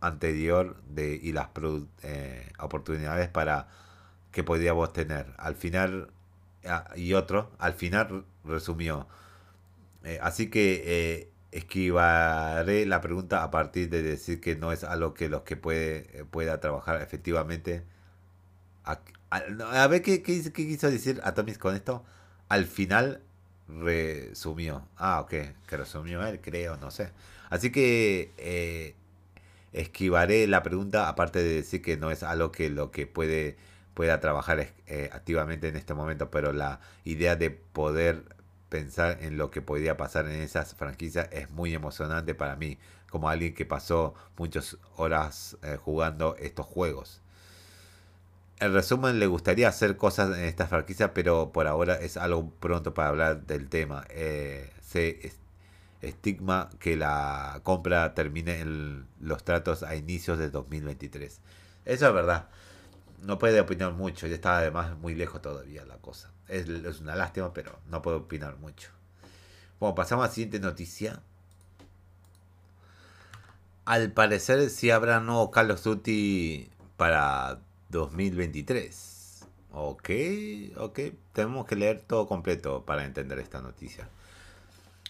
anterior 0.00 0.76
de, 0.88 1.14
y 1.14 1.32
las 1.32 1.48
eh, 2.02 2.52
oportunidades 2.58 3.28
para 3.28 3.68
que 4.30 4.44
podríamos 4.44 4.92
tener. 4.92 5.26
Al 5.38 5.56
final, 5.56 6.10
ah, 6.66 6.90
y 6.96 7.14
otro, 7.14 7.50
al 7.58 7.74
final 7.74 8.24
resumió 8.44 9.06
eh, 10.04 10.18
así 10.20 10.50
que 10.50 10.82
eh, 10.84 11.31
esquivaré 11.52 12.86
la 12.86 13.00
pregunta 13.00 13.42
a 13.44 13.50
partir 13.50 13.90
de 13.90 14.02
decir 14.02 14.40
que 14.40 14.56
no 14.56 14.72
es 14.72 14.84
algo 14.84 15.14
que 15.14 15.28
los 15.28 15.42
que 15.42 15.56
puede, 15.56 16.20
eh, 16.20 16.24
pueda 16.28 16.60
trabajar 16.60 17.00
efectivamente. 17.02 17.84
A, 18.84 19.86
ver 19.86 20.02
¿qué, 20.02 20.22
quiso 20.22 20.90
decir 20.90 21.20
Atomis 21.24 21.58
con 21.58 21.74
esto. 21.76 22.04
Al 22.48 22.66
final 22.66 23.22
resumió. 23.68 24.86
Ah, 24.96 25.20
ok, 25.20 25.30
que 25.66 25.76
resumió 25.76 26.26
él, 26.26 26.40
creo, 26.40 26.76
no 26.78 26.90
sé. 26.90 27.10
Así 27.50 27.70
que 27.70 28.94
esquivaré 29.72 30.46
la 30.46 30.62
pregunta 30.62 31.08
aparte 31.08 31.42
de 31.42 31.54
decir 31.56 31.82
que 31.82 31.96
no 31.96 32.10
es 32.10 32.22
algo 32.22 32.52
que 32.52 32.70
lo 32.70 32.90
que 32.90 33.06
puede 33.06 33.56
pueda 33.94 34.20
trabajar 34.20 34.72
activamente 35.12 35.68
en 35.68 35.76
este 35.76 35.94
momento, 35.94 36.30
pero 36.30 36.52
la 36.52 36.80
idea 37.04 37.36
de 37.36 37.50
poder 37.50 38.24
pensar 38.72 39.18
en 39.20 39.36
lo 39.36 39.50
que 39.50 39.60
podría 39.60 39.98
pasar 39.98 40.24
en 40.24 40.40
esas 40.40 40.74
franquicias 40.74 41.28
es 41.30 41.50
muy 41.50 41.74
emocionante 41.74 42.34
para 42.34 42.56
mí, 42.56 42.78
como 43.10 43.28
alguien 43.28 43.54
que 43.54 43.66
pasó 43.66 44.14
muchas 44.38 44.78
horas 44.96 45.58
eh, 45.62 45.76
jugando 45.76 46.36
estos 46.36 46.64
juegos. 46.64 47.20
En 48.60 48.72
resumen, 48.72 49.18
le 49.18 49.26
gustaría 49.26 49.68
hacer 49.68 49.98
cosas 49.98 50.38
en 50.38 50.44
estas 50.44 50.70
franquicias, 50.70 51.10
pero 51.12 51.52
por 51.52 51.66
ahora 51.66 51.96
es 51.96 52.16
algo 52.16 52.48
pronto 52.60 52.94
para 52.94 53.08
hablar 53.08 53.46
del 53.46 53.68
tema. 53.68 54.06
Eh, 54.08 54.70
se 54.80 55.32
estigma 56.00 56.70
que 56.80 56.96
la 56.96 57.60
compra 57.64 58.14
termine 58.14 58.60
en 58.60 59.06
los 59.20 59.44
tratos 59.44 59.82
a 59.82 59.96
inicios 59.96 60.38
de 60.38 60.48
2023. 60.48 61.40
Eso 61.84 62.08
es 62.08 62.14
verdad. 62.14 62.48
No 63.20 63.38
puede 63.38 63.60
opinar 63.60 63.92
mucho, 63.92 64.26
ya 64.26 64.36
está 64.36 64.56
además 64.56 64.96
muy 64.96 65.14
lejos 65.14 65.42
todavía 65.42 65.84
la 65.84 65.98
cosa. 65.98 66.31
Es, 66.48 66.68
una 67.00 67.14
lástima, 67.16 67.52
pero 67.52 67.78
no 67.88 68.02
puedo 68.02 68.18
opinar 68.18 68.56
mucho. 68.56 68.90
Bueno, 69.80 69.94
pasamos 69.94 70.24
a 70.24 70.28
la 70.28 70.34
siguiente 70.34 70.60
noticia. 70.60 71.20
Al 73.84 74.12
parecer 74.12 74.70
sí 74.70 74.90
habrá 74.90 75.20
nuevo 75.20 75.50
Call 75.50 75.70
of 75.70 75.82
Duty 75.82 76.70
para 76.96 77.60
2023. 77.90 79.44
Ok, 79.72 80.10
ok. 80.76 81.00
Tenemos 81.32 81.66
que 81.66 81.76
leer 81.76 82.02
todo 82.02 82.26
completo 82.26 82.84
para 82.84 83.04
entender 83.04 83.38
esta 83.38 83.60
noticia. 83.60 84.08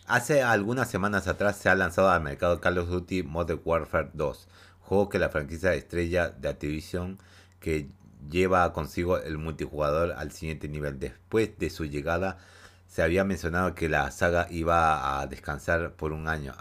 Hace 0.06 0.42
algunas 0.42 0.90
semanas 0.90 1.28
atrás 1.28 1.56
se 1.56 1.68
ha 1.68 1.74
lanzado 1.74 2.10
al 2.10 2.22
mercado 2.22 2.60
Call 2.60 2.78
of 2.78 2.88
Duty 2.88 3.22
Modern 3.22 3.60
Warfare 3.64 4.10
2, 4.14 4.48
juego 4.80 5.08
que 5.08 5.18
la 5.18 5.28
franquicia 5.28 5.74
estrella 5.74 6.28
de 6.30 6.48
Activision 6.48 7.18
que 7.60 7.88
lleva 8.30 8.72
consigo 8.72 9.18
el 9.18 9.38
multijugador 9.38 10.12
al 10.12 10.32
siguiente 10.32 10.68
nivel. 10.68 10.98
Después 10.98 11.58
de 11.58 11.70
su 11.70 11.84
llegada, 11.84 12.38
se 12.86 13.02
había 13.02 13.24
mencionado 13.24 13.74
que 13.74 13.88
la 13.88 14.10
saga 14.10 14.46
iba 14.50 15.20
a 15.20 15.26
descansar 15.26 15.94
por 15.94 16.12
un 16.12 16.28
año, 16.28 16.54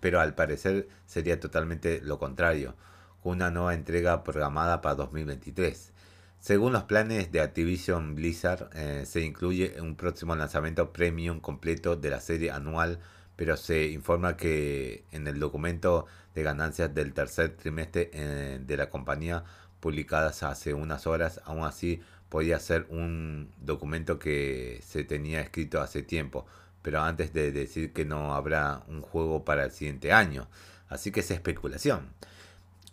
pero 0.00 0.20
al 0.20 0.34
parecer 0.34 0.88
sería 1.06 1.40
totalmente 1.40 2.00
lo 2.02 2.18
contrario, 2.18 2.74
con 3.22 3.32
una 3.32 3.50
nueva 3.50 3.74
entrega 3.74 4.22
programada 4.22 4.82
para 4.82 4.96
2023. 4.96 5.92
Según 6.40 6.72
los 6.72 6.82
planes 6.82 7.30
de 7.32 7.40
Activision 7.40 8.16
Blizzard, 8.16 8.68
eh, 8.74 9.04
se 9.06 9.20
incluye 9.20 9.80
un 9.80 9.94
próximo 9.94 10.34
lanzamiento 10.34 10.92
premium 10.92 11.40
completo 11.40 11.96
de 11.96 12.10
la 12.10 12.20
serie 12.20 12.50
anual, 12.50 12.98
pero 13.36 13.56
se 13.56 13.86
informa 13.86 14.36
que 14.36 15.04
en 15.12 15.26
el 15.28 15.38
documento 15.38 16.06
de 16.34 16.42
ganancias 16.42 16.92
del 16.94 17.14
tercer 17.14 17.56
trimestre 17.56 18.10
eh, 18.12 18.60
de 18.60 18.76
la 18.76 18.90
compañía 18.90 19.44
publicadas 19.82 20.44
hace 20.44 20.74
unas 20.74 21.08
horas, 21.08 21.40
aún 21.44 21.64
así 21.64 22.00
podía 22.28 22.60
ser 22.60 22.86
un 22.88 23.52
documento 23.58 24.20
que 24.20 24.80
se 24.86 25.02
tenía 25.02 25.40
escrito 25.40 25.80
hace 25.80 26.02
tiempo, 26.04 26.46
pero 26.82 27.02
antes 27.02 27.32
de 27.32 27.50
decir 27.50 27.92
que 27.92 28.04
no 28.04 28.32
habrá 28.32 28.84
un 28.86 29.02
juego 29.02 29.44
para 29.44 29.64
el 29.64 29.72
siguiente 29.72 30.12
año. 30.12 30.46
Así 30.88 31.10
que 31.10 31.20
es 31.20 31.30
especulación. 31.32 32.10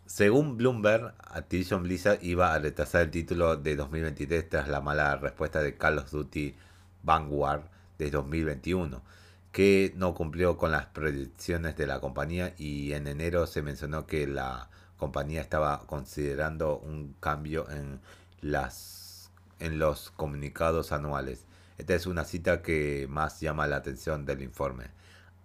Según 0.07 0.57
Bloomberg, 0.57 1.13
Activision 1.19 1.83
Blizzard 1.83 2.23
iba 2.23 2.53
a 2.53 2.59
retrasar 2.59 3.03
el 3.03 3.11
título 3.11 3.55
de 3.55 3.75
2023 3.75 4.49
tras 4.49 4.67
la 4.67 4.81
mala 4.81 5.15
respuesta 5.15 5.61
de 5.61 5.77
Call 5.77 5.99
of 5.99 6.09
Duty 6.09 6.55
Vanguard 7.03 7.61
de 7.99 8.09
2021, 8.09 9.03
que 9.51 9.93
no 9.95 10.15
cumplió 10.15 10.57
con 10.57 10.71
las 10.71 10.87
predicciones 10.87 11.77
de 11.77 11.85
la 11.85 11.99
compañía 11.99 12.55
y 12.57 12.93
en 12.93 13.05
enero 13.05 13.45
se 13.45 13.61
mencionó 13.61 14.07
que 14.07 14.25
la 14.25 14.69
compañía 14.99 15.41
estaba 15.41 15.79
considerando 15.87 16.77
un 16.77 17.15
cambio 17.19 17.67
en, 17.71 17.99
las, 18.41 19.31
en 19.59 19.79
los 19.79 20.11
comunicados 20.11 20.91
anuales. 20.91 21.45
Esta 21.79 21.95
es 21.95 22.05
una 22.05 22.25
cita 22.25 22.61
que 22.61 23.07
más 23.09 23.39
llama 23.39 23.65
la 23.65 23.77
atención 23.77 24.25
del 24.25 24.43
informe. 24.43 24.85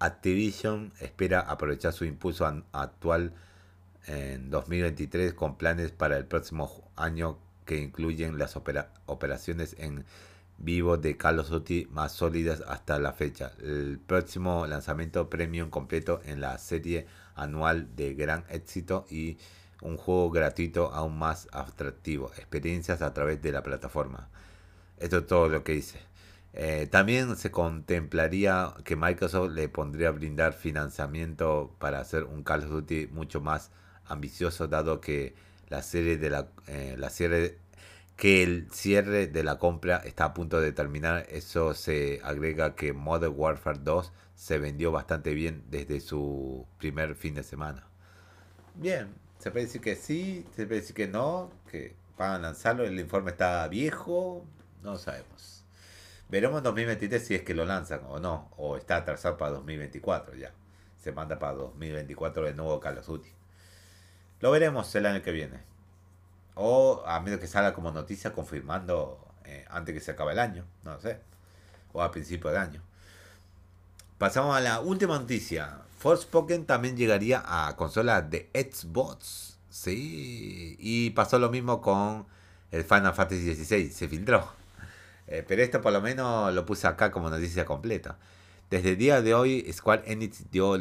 Activision 0.01 0.93
espera 1.01 1.41
aprovechar 1.41 1.93
su 1.93 2.05
impulso 2.05 2.45
actual 2.73 3.33
en 4.07 4.51
2023 4.51 5.33
con 5.33 5.57
planes 5.57 5.93
para 5.93 6.19
el 6.19 6.27
próximo 6.27 6.91
año 6.97 7.39
que 7.65 7.79
incluyen 7.81 8.37
las 8.37 8.57
operaciones 9.07 9.77
en 9.79 10.05
vivo 10.59 10.97
de 10.97 11.17
Call 11.17 11.39
of 11.39 11.49
Duty 11.49 11.89
más 11.93 12.13
sólidas 12.13 12.63
hasta 12.67 12.99
la 12.99 13.13
fecha. 13.13 13.53
El 13.63 13.99
próximo 14.05 14.67
lanzamiento 14.67 15.31
premium 15.31 15.71
completo 15.71 16.21
en 16.25 16.41
la 16.41 16.59
serie 16.59 17.07
anual 17.35 17.95
de 17.97 18.15
gran 18.15 18.45
éxito 18.49 19.07
y 19.11 19.39
un 19.83 19.97
juego 19.97 20.31
gratuito 20.31 20.93
aún 20.93 21.19
más 21.19 21.49
atractivo. 21.53 22.31
Experiencias 22.37 23.03
a 23.03 23.13
través 23.13 23.43
de 23.43 23.53
la 23.53 23.63
plataforma. 23.63 24.29
Esto 24.99 25.19
es 25.19 25.27
todo 25.27 25.49
lo 25.49 25.65
que 25.65 25.75
hice. 25.75 25.99
Eh, 26.55 26.87
también 26.91 27.37
se 27.37 27.51
contemplaría 27.51 28.75
que 28.85 28.95
Microsoft 28.97 29.51
le 29.53 29.69
pondría 29.69 30.09
a 30.09 30.13
brindar 30.13 30.53
financiamiento 30.53 31.75
para 31.81 32.01
hacer 32.01 32.25
un 32.25 32.45
Call 32.45 32.63
of 32.65 32.71
Duty 32.71 33.09
mucho 33.09 33.41
más 33.41 33.73
ambicioso, 34.07 34.69
dado 34.69 35.01
que 35.01 35.35
la 35.69 35.83
serie 35.83 36.17
de 36.17 36.31
la, 36.31 36.49
eh, 36.69 36.95
la 36.97 37.11
serie 37.11 37.59
que 38.17 38.43
el 38.43 38.69
cierre 38.71 39.27
de 39.27 39.43
la 39.43 39.59
compra 39.59 39.97
está 39.99 40.27
a 40.27 40.35
punto 40.35 40.61
de 40.61 40.73
terminar. 40.73 41.27
Eso 41.29 41.75
se 41.75 42.21
agrega 42.23 42.75
que 42.75 42.93
Modern 42.93 43.35
Warfare 43.37 43.81
2 43.83 44.13
se 44.35 44.59
vendió 44.59 44.93
bastante 44.93 45.35
bien 45.35 45.65
desde 45.71 46.01
su 46.01 46.67
primer 46.79 47.15
fin 47.15 47.35
de 47.35 47.43
semana. 47.43 47.87
Bien, 48.75 49.09
se 49.39 49.51
puede 49.51 49.67
decir 49.67 49.81
que 49.81 49.97
sí, 49.97 50.47
se 50.55 50.67
puede 50.67 50.81
decir 50.81 50.95
que 50.95 51.09
no, 51.09 51.51
que 51.71 51.95
van 52.17 52.33
a 52.33 52.39
lanzarlo. 52.39 52.85
El 52.85 52.99
informe 52.99 53.31
está 53.33 53.67
viejo, 53.69 54.45
no 54.83 54.97
sabemos. 54.97 55.65
Veremos 56.29 56.59
en 56.59 56.65
2023 56.65 57.25
si 57.25 57.35
es 57.35 57.43
que 57.43 57.55
lo 57.55 57.65
lanzan 57.65 58.01
o 58.09 58.19
no, 58.19 58.51
o 58.57 58.77
está 58.77 58.97
atrasado 58.97 59.37
para 59.37 59.53
2024 59.53 60.35
ya. 60.37 60.53
Se 60.97 61.13
manda 61.13 61.39
para 61.39 61.53
2024 61.55 62.47
de 62.47 62.55
nuevo 62.55 62.81
Call 62.81 62.99
of 62.99 63.07
Duty. 63.07 63.31
Lo 64.41 64.51
veremos 64.51 64.95
el 64.95 65.07
año 65.07 65.23
que 65.23 65.33
viene. 65.33 65.74
O 66.55 67.03
a 67.07 67.21
menos 67.21 67.41
que 67.41 67.47
salga 67.47 67.75
como 67.75 67.91
noticia 67.91 68.33
confirmando 68.33 69.19
eh, 69.45 69.65
antes 69.69 69.95
que 69.95 70.01
se 70.01 70.13
acabe 70.13 70.33
el 70.33 70.39
año, 70.39 70.65
no 70.85 71.01
sé. 71.01 71.21
O 71.93 72.03
a 72.03 72.11
principio 72.11 72.51
de 72.51 72.59
año. 72.59 72.83
Pasamos 74.19 74.57
a 74.57 74.61
la 74.61 74.81
última 74.81 75.19
noticia. 75.19 75.79
Forspoken 75.99 76.67
también 76.67 76.97
llegaría 76.97 77.43
a 77.45 77.75
consolas 77.77 78.31
de 78.31 78.49
Xbox. 78.55 79.59
Sí. 79.71 80.77
Y 80.79 81.11
pasó 81.11 81.39
lo 81.39 81.51
mismo 81.51 81.81
con 81.81 82.27
el 82.71 82.85
Final 82.85 83.15
Fantasy 83.15 83.55
XVI. 83.55 83.91
Se 83.91 84.09
filtró. 84.09 84.49
Eh, 85.27 85.45
pero 85.47 85.63
esto 85.63 85.81
por 85.81 85.93
lo 85.93 86.01
menos 86.01 86.53
lo 86.53 86.67
puse 86.67 86.87
acá 86.87 87.11
como 87.11 87.31
noticia 87.31 87.65
completa. 87.65 88.19
Desde 88.71 88.91
el 88.91 88.99
día 88.99 89.21
de 89.23 89.35
hoy, 89.35 89.71
Square 89.73 90.05
Enix 90.07 90.51
dio 90.51 90.77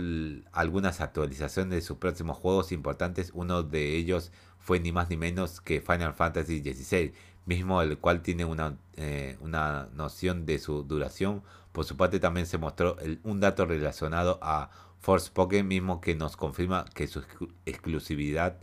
algunas 0.52 1.02
actualizaciones 1.02 1.76
de 1.76 1.82
sus 1.82 1.98
próximos 1.98 2.38
juegos 2.38 2.72
importantes. 2.72 3.32
Uno 3.34 3.64
de 3.64 3.96
ellos 3.96 4.32
fue 4.64 4.80
ni 4.80 4.92
más 4.94 5.10
ni 5.10 5.18
menos 5.18 5.60
que 5.60 5.82
Final 5.82 6.14
Fantasy 6.14 6.62
XVI, 6.62 7.14
mismo 7.46 7.82
el 7.82 7.98
cual 7.98 8.22
tiene 8.22 8.46
una, 8.46 8.78
eh, 8.96 9.38
una 9.42 9.90
noción 9.94 10.46
de 10.46 10.58
su 10.58 10.84
duración. 10.84 11.44
Por 11.74 11.84
su 11.84 11.98
parte 11.98 12.20
también 12.20 12.48
se 12.48 12.58
mostró 12.58 12.96
un 13.24 13.42
dato 13.42 13.66
relacionado 13.66 14.40
a 14.42 14.70
Force 15.00 15.30
Pokémon 15.34 15.68
mismo 15.68 16.02
que 16.02 16.16
nos 16.16 16.38
confirma 16.38 16.86
que 16.94 17.08
su 17.08 17.24
exclusividad 17.66 18.58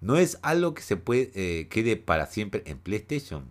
no 0.00 0.16
es 0.16 0.38
algo 0.42 0.72
que 0.72 0.82
se 0.82 0.96
puede 0.96 1.32
eh, 1.34 1.68
quede 1.68 1.96
para 1.96 2.26
siempre 2.26 2.62
en 2.66 2.78
PlayStation. 2.78 3.50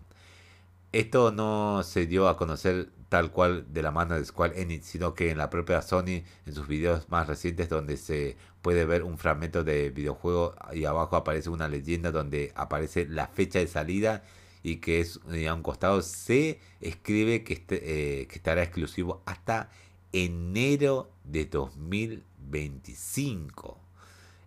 Esto 0.92 1.32
no 1.32 1.82
se 1.82 2.06
dio 2.06 2.28
a 2.28 2.38
conocer 2.38 2.88
tal 3.14 3.30
cual 3.30 3.72
de 3.72 3.80
la 3.80 3.92
mano 3.92 4.16
de 4.16 4.24
Square 4.24 4.60
Enix, 4.60 4.86
sino 4.86 5.14
que 5.14 5.30
en 5.30 5.38
la 5.38 5.48
propia 5.48 5.80
Sony, 5.82 6.24
en 6.46 6.52
sus 6.52 6.66
videos 6.66 7.08
más 7.10 7.28
recientes, 7.28 7.68
donde 7.68 7.96
se 7.96 8.36
puede 8.60 8.84
ver 8.86 9.04
un 9.04 9.18
fragmento 9.18 9.62
de 9.62 9.90
videojuego 9.90 10.56
y 10.72 10.84
abajo 10.84 11.14
aparece 11.14 11.48
una 11.48 11.68
leyenda 11.68 12.10
donde 12.10 12.50
aparece 12.56 13.06
la 13.06 13.28
fecha 13.28 13.60
de 13.60 13.68
salida 13.68 14.24
y 14.64 14.78
que 14.78 14.98
es 14.98 15.20
a 15.48 15.54
un 15.54 15.62
costado 15.62 16.02
se 16.02 16.58
escribe 16.80 17.44
que, 17.44 17.52
este, 17.52 18.22
eh, 18.22 18.26
que 18.26 18.34
estará 18.34 18.64
exclusivo 18.64 19.22
hasta 19.26 19.70
enero 20.12 21.12
de 21.22 21.44
2025. 21.44 23.78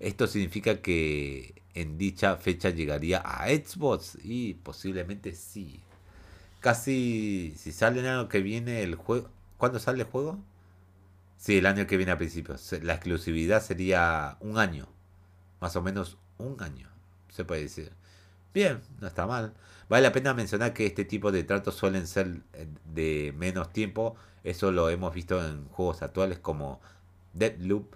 Esto 0.01 0.27
significa 0.27 0.81
que 0.81 1.61
en 1.73 1.97
dicha 1.97 2.35
fecha 2.35 2.71
llegaría 2.71 3.19
a 3.19 3.47
Xbox 3.47 4.17
y 4.21 4.55
posiblemente 4.55 5.33
sí 5.35 5.79
casi, 6.67 7.53
si 7.57 7.71
sale 7.71 8.01
el 8.01 8.07
año 8.07 8.27
que 8.27 8.41
viene 8.41 8.83
el 8.83 8.95
juego, 8.95 9.29
¿cuándo 9.55 9.79
sale 9.79 9.99
el 10.01 10.05
juego? 10.05 10.37
Sí, 11.37 11.59
el 11.59 11.65
año 11.65 11.87
que 11.87 11.95
viene 11.95 12.11
a 12.11 12.17
principios. 12.17 12.73
La 12.83 12.95
exclusividad 12.95 13.63
sería 13.63 14.35
un 14.41 14.57
año, 14.57 14.85
más 15.61 15.77
o 15.77 15.81
menos 15.81 16.17
un 16.37 16.61
año, 16.61 16.89
se 17.29 17.45
puede 17.45 17.61
decir. 17.61 17.93
Bien, 18.53 18.81
no 18.99 19.07
está 19.07 19.25
mal. 19.25 19.53
Vale 19.87 20.03
la 20.03 20.11
pena 20.11 20.33
mencionar 20.33 20.73
que 20.73 20.85
este 20.85 21.05
tipo 21.05 21.31
de 21.31 21.45
tratos 21.45 21.73
suelen 21.73 22.05
ser 22.05 22.41
eh, 22.51 22.67
de 22.93 23.33
menos 23.37 23.71
tiempo. 23.71 24.17
Eso 24.43 24.73
lo 24.73 24.89
hemos 24.89 25.13
visto 25.13 25.41
en 25.47 25.69
juegos 25.69 26.01
actuales 26.01 26.37
como 26.37 26.81
Deadloop 27.31 27.95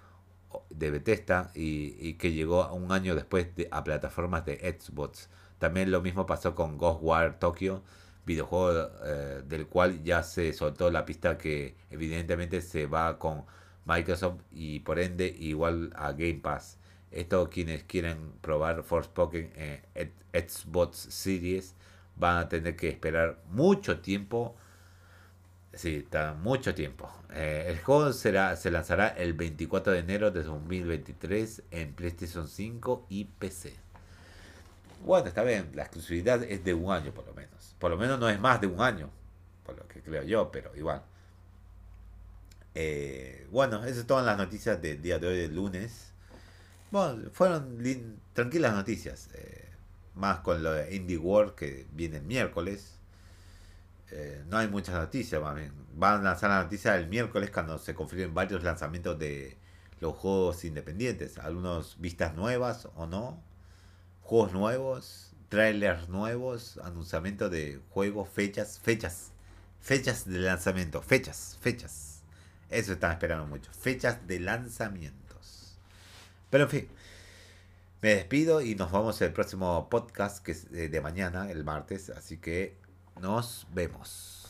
de 0.70 0.90
Bethesda 0.90 1.50
y, 1.54 2.14
que 2.14 2.32
llegó 2.32 2.72
un 2.72 2.90
año 2.90 3.14
después 3.14 3.48
a 3.70 3.84
plataformas 3.84 4.46
de 4.46 4.78
Xbox. 4.80 5.28
También 5.58 5.90
lo 5.90 6.00
mismo 6.00 6.24
pasó 6.24 6.54
con 6.54 6.78
Ghost 6.78 7.00
War 7.02 7.38
Tokyo 7.38 7.82
videojuego 8.24 8.90
eh, 9.04 9.42
del 9.46 9.66
cual 9.66 10.02
ya 10.02 10.22
se 10.22 10.52
soltó 10.52 10.90
la 10.90 11.04
pista 11.04 11.36
que 11.38 11.76
evidentemente 11.90 12.60
se 12.60 12.86
va 12.86 13.18
con 13.18 13.44
Microsoft 13.84 14.40
y 14.52 14.80
por 14.80 14.98
ende 14.98 15.26
igual 15.26 15.92
a 15.96 16.12
Game 16.12 16.40
Pass. 16.42 16.78
Esto 17.10 17.50
quienes 17.50 17.84
quieren 17.84 18.32
probar 18.40 18.82
Forspoken 18.82 19.52
en 19.54 20.12
Xbox 20.32 20.96
Series 20.98 21.74
van 22.16 22.38
a 22.38 22.48
tener 22.48 22.76
que 22.76 22.88
esperar 22.88 23.42
mucho 23.50 24.00
tiempo. 24.00 24.56
Sí, 25.74 25.96
está 25.96 26.34
mucho 26.34 26.74
tiempo. 26.74 27.10
Eh, 27.34 27.66
el 27.68 27.80
juego 27.80 28.12
será, 28.12 28.56
se 28.56 28.70
lanzará 28.70 29.08
el 29.08 29.32
24 29.32 29.92
de 29.92 29.98
enero 30.00 30.30
de 30.30 30.42
2023 30.42 31.62
en 31.70 31.94
PlayStation 31.94 32.46
5 32.48 33.06
y 33.08 33.24
PC. 33.24 33.74
Bueno, 35.04 35.26
está 35.26 35.42
bien, 35.42 35.70
la 35.74 35.82
exclusividad 35.82 36.42
es 36.44 36.62
de 36.64 36.74
un 36.74 36.92
año 36.92 37.12
por 37.12 37.26
lo 37.26 37.34
menos. 37.34 37.74
Por 37.78 37.90
lo 37.90 37.96
menos 37.96 38.20
no 38.20 38.28
es 38.28 38.38
más 38.38 38.60
de 38.60 38.68
un 38.68 38.80
año, 38.80 39.10
por 39.64 39.76
lo 39.76 39.86
que 39.88 40.00
creo 40.00 40.22
yo, 40.22 40.50
pero 40.52 40.74
igual. 40.76 41.02
Eh, 42.74 43.46
bueno, 43.50 43.84
eso 43.84 44.00
es 44.00 44.06
todas 44.06 44.24
las 44.24 44.38
noticias 44.38 44.80
del 44.80 45.02
día 45.02 45.18
de 45.18 45.26
hoy, 45.26 45.38
del 45.38 45.54
lunes. 45.54 46.12
Bueno, 46.92 47.30
fueron 47.32 47.80
tranquilas 48.32 48.74
noticias. 48.74 49.28
Eh, 49.34 49.68
más 50.14 50.40
con 50.40 50.62
lo 50.62 50.72
de 50.72 50.94
Indie 50.94 51.16
World 51.18 51.54
que 51.54 51.86
viene 51.92 52.18
el 52.18 52.24
miércoles. 52.24 52.98
Eh, 54.10 54.44
no 54.48 54.58
hay 54.58 54.68
muchas 54.68 54.94
noticias, 54.94 55.40
Van 55.94 56.20
a 56.20 56.22
lanzar 56.22 56.50
la 56.50 56.62
noticia 56.62 56.96
el 56.96 57.08
miércoles 57.08 57.50
cuando 57.50 57.78
se 57.78 57.94
confirmen 57.94 58.34
varios 58.34 58.62
lanzamientos 58.62 59.18
de 59.18 59.56
los 60.00 60.16
juegos 60.16 60.64
independientes. 60.64 61.38
Algunos 61.38 61.98
vistas 62.00 62.34
nuevas 62.34 62.88
o 62.94 63.06
no 63.06 63.42
juegos 64.32 64.54
nuevos, 64.54 65.30
trailers 65.50 66.08
nuevos, 66.08 66.80
anunciamiento 66.82 67.50
de 67.50 67.82
juegos, 67.90 68.30
fechas, 68.30 68.80
fechas, 68.82 69.30
fechas 69.78 70.24
de 70.24 70.38
lanzamiento, 70.38 71.02
fechas, 71.02 71.58
fechas. 71.60 72.22
Eso 72.70 72.94
están 72.94 73.12
esperando 73.12 73.46
mucho, 73.46 73.70
fechas 73.74 74.26
de 74.26 74.40
lanzamientos. 74.40 75.76
Pero 76.48 76.64
en 76.64 76.70
fin, 76.70 76.88
me 78.00 78.14
despido 78.14 78.62
y 78.62 78.74
nos 78.74 78.90
vamos 78.90 79.20
al 79.20 79.34
próximo 79.34 79.90
podcast 79.90 80.42
que 80.42 80.52
es 80.52 80.72
de 80.72 81.00
mañana, 81.02 81.50
el 81.50 81.62
martes, 81.62 82.08
así 82.08 82.38
que 82.38 82.78
nos 83.20 83.66
vemos. 83.74 84.41